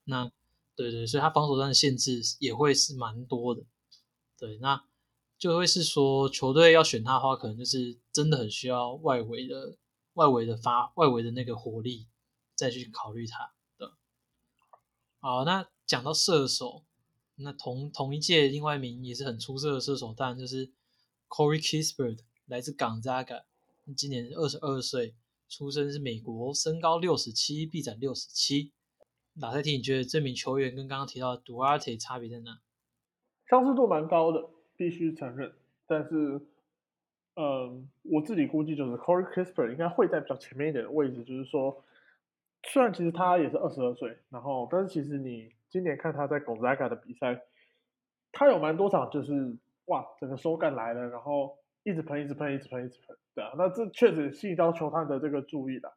[0.05, 0.31] 那
[0.77, 3.62] 对对，所以他防守端的限制也会是蛮多的。
[4.37, 4.85] 对，那
[5.38, 9.77] 就会是说球队要选他的话，可能就是真的很需要外围的
[10.14, 12.09] 外围的发外围的那个火力，
[12.55, 13.94] 再去考虑他的。
[15.20, 16.85] 好，那讲到射手，
[17.37, 20.73] 那同同一届另外一名也是很出色的射手，当然就是
[21.35, 23.42] Corey Kispert，来自港扎嘎，
[23.97, 25.16] 今年二十二岁，
[25.49, 28.70] 出生是美国，身高六十七，臂展六十七。
[29.40, 32.61] 打赛题，你觉得这名球员跟刚刚提到的 Duarte 差别在哪？
[33.51, 35.53] 相似度蛮高的，必须承认。
[35.88, 36.40] 但是，
[37.35, 41.25] 嗯，我自己估计就是 Corey Kispert 应该会在比较前面一点的位置。
[41.25, 41.85] 就是说，
[42.68, 47.42] 虽然其实他也是二十二岁，然后，但是其实你今年看他在 Gonzaga 的比赛，
[48.31, 55.97] 他有蛮多场就是哇，整个手感来了，然后一直喷，一直喷，一直喷，一直喷，对啊，那这确实吸引到球探的这个注意了。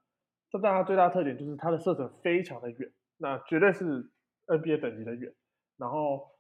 [0.50, 4.10] 这但他最大特点就是他的射程非常的远，那绝对是
[4.48, 5.34] NBA 等级的远，
[5.78, 6.37] 然后。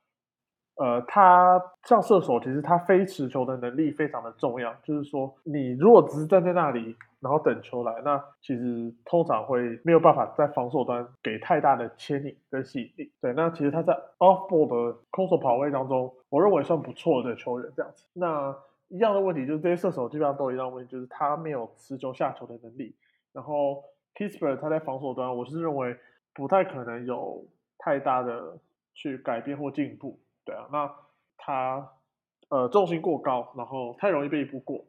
[0.77, 4.73] 呃，他像射手，其实他飞持球的能力非常的重要。
[4.83, 13.11] 就是说，你如果只是站在那里，然后等球来，那其实通常会没有办法在防守端给太大的牵引跟吸引力。
[13.19, 17.71] 对，那其实他在 off ball 的空手跑位当中，我认为算不错的球员。
[17.75, 18.55] 这样子，那
[18.89, 22.95] 一样的问题就是这些射手基本上都一样问题，就是他没有持球下球的能力。
[23.33, 25.97] 然后 k i s p e r 他在防守端，我是认为
[26.35, 27.43] 不太可能有
[27.79, 28.59] 太大的
[28.93, 30.19] 去改变或进步。
[30.47, 30.89] 对啊，那
[31.35, 31.91] 他
[32.47, 34.85] 呃重心过高，然后太容易被一步过，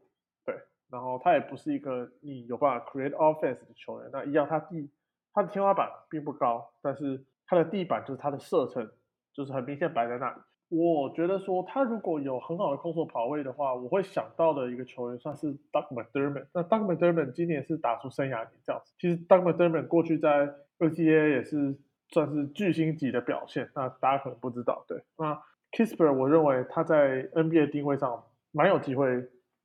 [0.46, 0.54] 对，
[0.88, 4.08] 然后他也不是一个你有办法 create offense 的球员。
[4.12, 4.88] 那一样，他地
[5.34, 8.88] 他的天花板并不高，但是他的地板就是他的射程，
[9.32, 10.36] 就是很明显摆在那里。
[10.68, 16.46] 我觉得说他如果有很好的空手跑位的话，我会想到的一个球员算是 Doug McDermott。
[16.52, 18.94] 那 Doug McDermott 今年是打出生涯年这样子。
[18.98, 21.74] 其实 Doug McDermott 过去在 N C A 也是
[22.10, 24.84] 算是巨星级的表现，那大家可能不知道。
[24.88, 25.40] 对，那
[25.72, 29.06] Kisper 我认为他在 NBA 定位上蛮有机会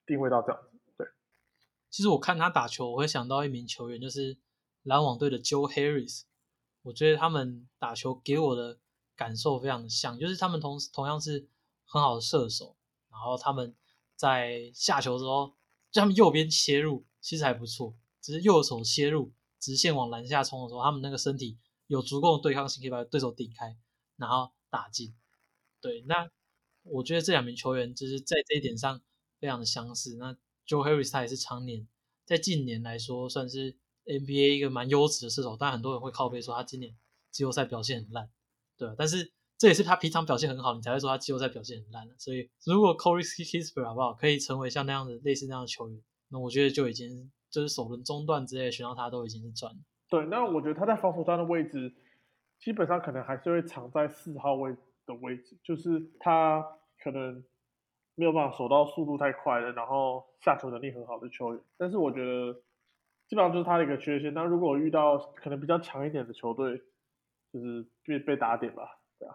[0.05, 0.79] 定位到这样子。
[0.97, 1.07] 对，
[1.89, 4.37] 其实我看他打球，我会想到一名球员，就是
[4.83, 6.23] 篮网队的 Joe Harris。
[6.83, 8.79] 我觉得他们打球给我的。
[9.15, 11.47] 感受非常的像，就是他们同同样是
[11.85, 12.75] 很好的射手，
[13.11, 13.75] 然后他们
[14.15, 15.53] 在下球之后，
[15.91, 23.77] 就他们右边切入其实还不错，只是右手切入直线往篮下冲的时候，他们那个身体有足够的对抗性，可以把对手顶开，
[24.17, 25.13] 然后打进。
[25.81, 26.29] 对，那
[26.83, 29.01] 我觉得这两名球员就是在这一点上
[29.39, 30.15] 非常的相似。
[30.15, 30.33] 那
[30.67, 31.87] Joe Harris 他也是常年
[32.25, 33.75] 在近年来说算是
[34.05, 36.95] NBA 一个蛮优质的射手，但很多人会靠背说他今年
[37.31, 38.29] 季后赛表现很烂。
[38.77, 42.15] 对，但是这也是他平常表现很好，你才会说他季后赛表现很烂的。
[42.17, 49.79] 所以，如果 Corey k i s p e r 好不好，可以成为像那样的类似那样的球员，那我觉得就已经就是首轮中段之类选到他都已经是赚了。
[50.13, 51.91] 对，那我觉得他在防守端的位置，
[52.59, 54.71] 基本上可能还是会藏在四号位
[55.07, 56.63] 的位置，就是他
[56.99, 57.43] 可能
[58.13, 61.63] 没有办法守到速度太快的，然后下球能力很好的球员。
[61.79, 62.53] 但是我觉得
[63.27, 64.31] 基本上就是他的一个缺陷。
[64.35, 66.77] 那如果遇到可能比较强一点的球队，
[67.51, 68.83] 就是被被打点吧，
[69.17, 69.33] 对啊，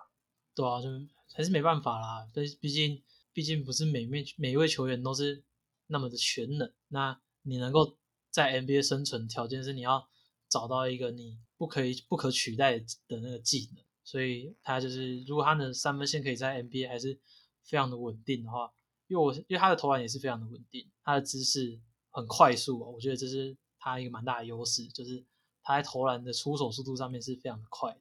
[0.54, 0.88] 对啊，就
[1.36, 2.24] 还是没办法啦。
[2.32, 3.02] 但毕竟
[3.32, 5.42] 毕竟不是每面每一位球员都是
[5.88, 6.72] 那么的全能。
[6.86, 7.98] 那你能够
[8.30, 10.08] 在 NBA 生存，条件是你要
[10.48, 13.84] 找到一个你不可以不可取代的那个技能。
[14.02, 17.18] 所以他就是如果他的三分线可以在 NBA 还是
[17.62, 18.72] 非常的稳定的话，
[19.06, 21.78] 因为我因为他的投篮也是非常的稳定，他的姿势
[22.10, 25.22] 很快速，我觉得这是他一个蛮大的优势，就是
[25.62, 27.94] 他在投篮的出手速度上面是非常的快。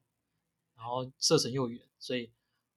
[0.74, 2.30] 然后射程又远，所以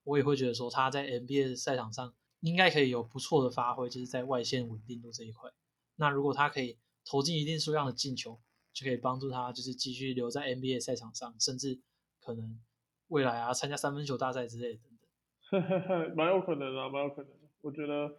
[0.03, 5.51] 我也会觉得说他在 NBA 赛场上应该可以有不错的发挥，就是在外线稳定度这一块。
[5.95, 8.41] 那如果他可以投进一定数量的进球，
[8.73, 11.79] 就可以帮助他就是继续留在 NBA 赛场上，甚至
[12.19, 12.59] 可能
[13.07, 16.15] 未来啊参加三分球大赛之类的等等。
[16.15, 17.47] 蛮有可能的，蛮有可能的。
[17.61, 18.17] 我觉得，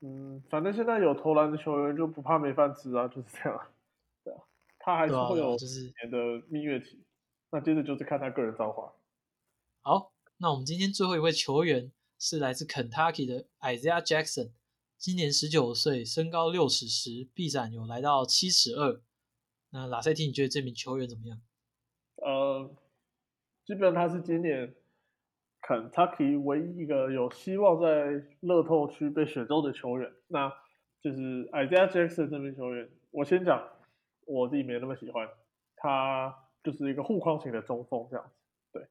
[0.00, 3.70] 嗯，反正现在有投篮的球员就不怕没饭吃啊，就是这样。
[4.24, 4.40] 对啊，
[4.78, 7.04] 他还是会有就是年的蜜月期。
[7.50, 8.94] 那接着就是看他个人造化。
[9.82, 14.50] 好，那我们今天最后一位球员是来自 Kentucky 的 Isaiah Jackson，
[14.96, 19.00] 今年十九岁，身高六尺十，臂展有来到七尺二。
[19.70, 21.38] 那拉塞蒂，你觉得这名球员怎么样？
[22.16, 22.70] 呃，
[23.64, 24.74] 基本上他是今年
[25.60, 30.12] 肯塔基唯一一个有希望在乐透区被选中的球员。
[30.26, 30.52] 那
[31.00, 33.68] 就是 Isaiah Jackson 这名球员，我先讲，
[34.26, 35.28] 我自己没那么喜欢
[35.76, 36.44] 他。
[36.60, 38.32] 就是一个护框型的中锋这样子，
[38.72, 38.88] 对。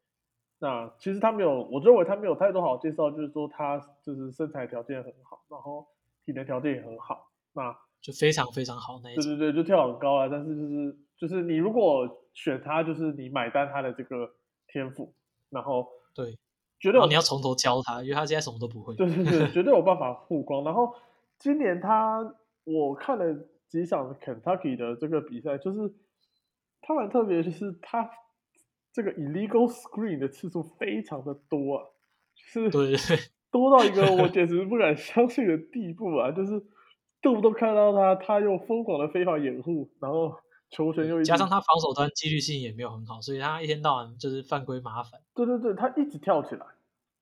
[0.57, 5.86] 那其实他没有，我认为他没有太多好介绍，就是说他就是身材条件很好，然后
[6.25, 10.28] 体能条件也很好，那就非常非常好那一对对对，就跳很高啊。
[10.30, 14.32] 但是就是就是你如果选他，就是你买单他的这个
[14.68, 15.14] 天赋，
[15.50, 16.38] 然后对，
[16.80, 18.95] 绝对你要从头教他，因为他现在什么都不会。
[18.95, 20.64] 对对对，绝对有办法曝光。
[20.64, 20.93] 然后
[21.39, 25.93] 今年他我看了几场 Kentucky 的这个比赛，就是。
[26.80, 28.10] 他蛮特别，就是他
[28.93, 31.84] 这个 illegal screen 的次数非常的多啊，
[32.36, 32.95] 是对
[33.52, 36.32] 多到一个我简直不敢相信的地步啊！
[36.32, 36.64] 就是
[37.28, 40.34] 动不都看到他，他又疯狂的非法掩护，然后
[40.69, 45.19] 球权又加上他防守端纪律性也没有很好，所以他一天到晚就是犯规麻烦。
[45.36, 46.65] 对对对，他一直跳起来，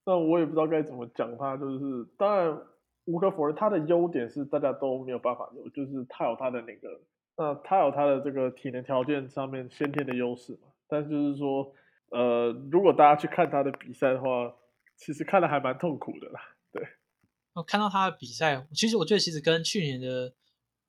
[0.06, 1.58] 那我也不知道该怎么讲他。
[1.58, 2.56] 就是当然
[3.06, 7.00] 无可否认，他的优点是大家都没有办法有，就是他有他的那个。
[7.38, 10.70] 那他有他的这个体能条件上面先天的优势嘛？
[10.88, 11.70] 但就是说，
[12.12, 14.54] 呃，如果大家去看他的比赛的话，
[14.96, 16.40] 其实看的还蛮痛苦的啦。
[17.56, 20.34] 对，我看到他的比赛，其实我觉得其实跟去年的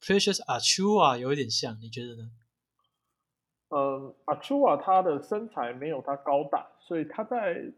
[0.00, 2.30] Precious Achua 有一点像，你觉得呢？
[3.68, 7.72] 嗯，Achua 他的身材没有他高大，所以他在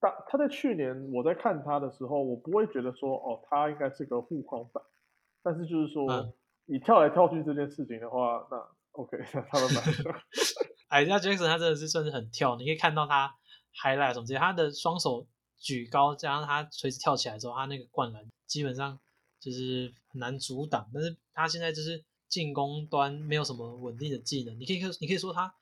[0.00, 4.80] 大他在去年我在看他的时候，我不会觉得说哦，他应该是个护框仔，
[5.42, 6.32] 但是就是说。
[6.70, 8.58] 你跳来跳去这件事情的话，那
[8.90, 9.82] OK， 那他们蛮。
[10.88, 13.34] 哎，那 Jackson 他真的是算是很跳，你可以看到他
[13.82, 15.26] highlight 什么这些，他的双手
[15.58, 18.98] 举高，加上他垂直跳起来之后，他那个灌篮基本上
[19.40, 20.90] 就是很难阻挡。
[20.92, 25.54] 但是他现在就是进攻端没有什么稳定的技能，你可以你可以说他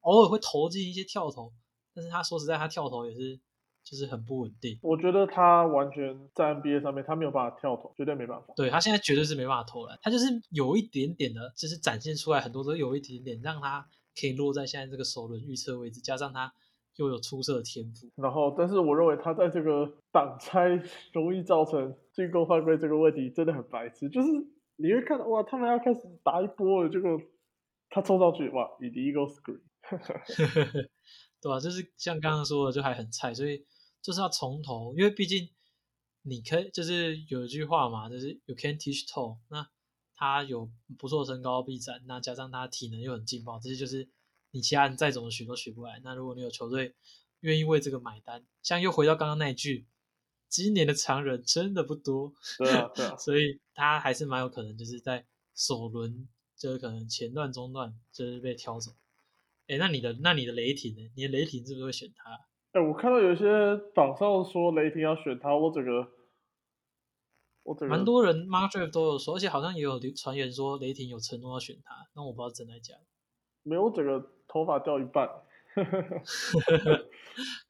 [0.00, 1.52] 偶尔会投进一些跳投，
[1.94, 3.38] 但是他说实在，他跳投也是。
[3.84, 8.52] 就是很不稳定，我觉得他完全在 NBA 上面，他没有办法跳投，绝对没办法。
[8.54, 16.52] 对他现在绝对是没办法投篮，他就是有一点点的，就是展现出来很多都有一点点，让他可以落在现在这个首轮预测位置，加上他
[16.98, 18.08] 又有出色的天赋。
[18.14, 20.80] 然后，但是我认为他在这个挡拆
[21.12, 24.28] 容易造成进攻犯规这个问题真的很白痴，就是
[24.76, 27.10] 你会看到哇，他们要开始打一波了，结果
[27.90, 29.60] 他冲上去哇，你第一个 screen，
[31.40, 33.64] 对吧、就是像刚刚说的，就还很菜，所以
[34.02, 35.48] 就是要从头，因为毕竟
[36.22, 39.66] 你可以就是有一句话嘛，就是 you can teach tall，那
[40.14, 40.68] 他有
[40.98, 44.08] 不错的身高臂展，那加上他体能又很劲爆，这些就是
[44.50, 46.00] 你其他人再怎么学都学不来。
[46.02, 46.94] 那如果你有球队
[47.40, 49.86] 愿意为这个买单，像又回到刚刚那一句，
[50.48, 58.92] 今年的常人真的不多，对啊，对啊， 所以他还是蛮有可能就是在首轮，就是可能前段、中段就是被挑走。
[59.68, 61.10] 哎，那你的那你的雷霆呢？
[61.14, 62.40] 你的雷霆是不是会选他？
[62.72, 63.44] 哎，我看到有些
[63.94, 66.08] 榜上说雷霆要选他，我整个，
[67.62, 73.02] 我整个蛮多人 Mark Draft 都有说，而且好像也有流传言说雷霆有承诺要选他，但我不知道真的假的。
[73.68, 75.28] 没有，我整个头发掉一半。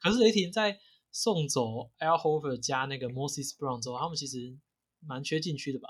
[0.01, 0.79] 可是雷霆在
[1.11, 4.57] 送走 Al Horford 加那个 Moses Brown 之后，他们其实
[5.05, 5.89] 蛮缺禁区的吧？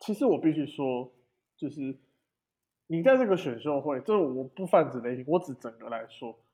[0.00, 1.12] 其实我必须说，
[1.56, 1.98] 就是
[2.86, 6.44] 你在这个选秀会，这我不泛指雷霆，我只整个来说，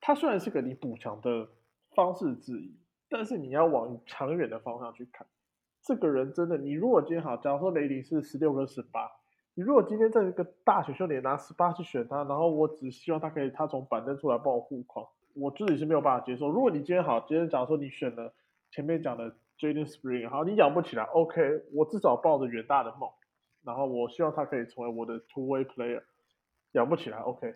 [0.00, 1.48] 他虽然是个你补强的
[1.94, 5.26] 方式之一，但是你要往长远的方向去看。
[5.84, 9.10] 这个人真的，你如果今天好，假如说雷霆是十六跟十八，
[9.54, 16.48] 你如果今天在一个大选秀里拿十八去选他，然后我只希望他可以他从板凳出来帮我护框，我自己是没有办法接受。
[16.48, 18.32] 如果你今天好，今天假如说你选了
[18.70, 23.10] 前面讲的 Jaden Spring，好，你养不起来，OK，我至少抱着远大的梦，
[23.62, 26.02] 然后我希望他可以成为我的 two way player，
[26.72, 27.54] 养不起来，OK。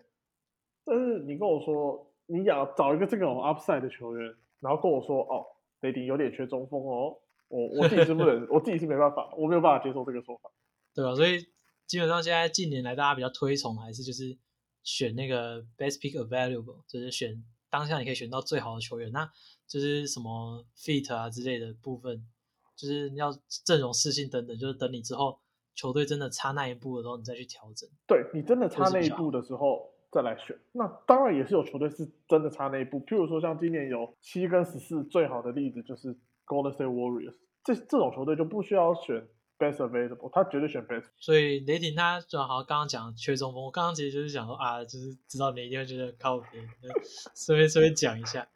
[0.85, 5.45] 但是你跟我说你养找一个这种 upside 的球员，然后跟我说哦，
[5.81, 7.17] 雷霆有点缺中锋哦，
[7.47, 10.51] 我我自己是不能， 我自己是没办法，我没有办法接受这个说法。
[10.93, 11.15] 对吧？
[11.15, 11.39] 所以
[11.87, 14.37] 基本上现在近年来大家比较推崇还是就是
[14.83, 19.29] 选那个 best pick available，就是选当下你可以选到最好的球员，那
[19.65, 22.27] 就是什么 fit 啊之类的部分，
[22.75, 23.31] 就是要
[23.65, 25.39] 阵容适性等等，就是等你之后
[25.75, 27.89] 球队真的差那一步的时候，你再去调整。
[28.05, 36.13] 对你真的差那一步的时候再来选，那当然也是有球队是真的差那一步，譬如说像今年有七跟十四最好的例子就是
[36.45, 39.27] Golden State Warriors，这这种球队就不需要选
[39.57, 41.05] best available，他绝对选 best。
[41.17, 46.89] 所以雷霆他就好像刚刚讲缺中锋，我刚刚其实就是想说啊，就是知道你一定会觉得靠边，就
[47.35, 48.47] 顺便顺便讲一下，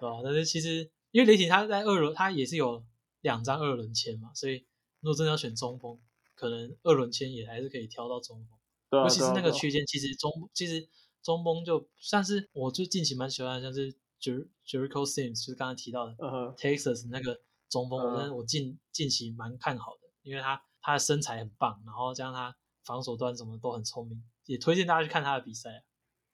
[0.00, 0.20] 对吧？
[0.22, 2.84] 但是其实因为雷霆他在二轮他也是有
[3.20, 4.66] 两张二轮签嘛，所以
[5.00, 5.98] 如果真的要选中锋，
[6.34, 8.58] 可能二轮签也还是可以挑到中锋。
[8.90, 10.88] 对啊，尤其是那个区间，其实中其实
[11.22, 16.14] 中锋就算是我最近期蛮喜欢的，像是 Jer Jericho Sims，就是刚才提到的
[16.56, 22.54] ，Texas 那个中锋，我我近近期蛮看好的，因为他他的身材很棒，然后加上他
[22.84, 25.80] 防守端什么都很聪明，也推荐大家去看他的比赛啊。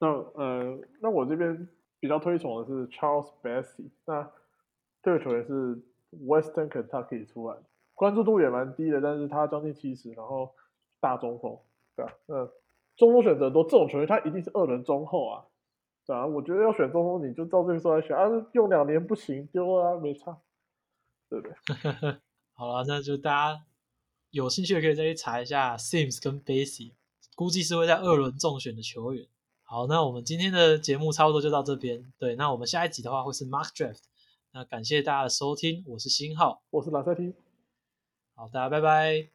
[0.01, 1.69] 那呃，那我这边
[2.01, 4.31] 比较推崇的是 Charles Bassey，那
[5.03, 5.81] 这个球员是
[6.11, 7.65] Western Kentucky 出来的，
[7.95, 10.53] 关注度也蛮低的，但是他将近七十，然后
[11.01, 11.57] 大中锋，
[11.95, 12.47] 对啊，那
[12.97, 15.45] 中锋选择多，这种球员他一定是二轮中后啊，
[16.05, 20.39] 对啊，我觉得要选中锋，你就照这个时候来选啊，用两年不行丢了啊，没差，
[21.31, 21.55] 对不对？
[22.53, 23.65] 好了，那就大家
[24.35, 26.91] 有兴趣的可以再去查一下 Sims 跟 Bassey，
[27.37, 29.29] 估计是会在二轮中选的球员。
[29.63, 32.13] 好，那我们今天的节目差不多就到这边。
[32.19, 34.03] 对，那我们下一集的话会是 Mark Draft。
[34.51, 36.65] 那感谢大家的收听，我是新浩。
[36.71, 37.33] 我是蓝赛 T。
[38.35, 39.34] 好，大家拜拜。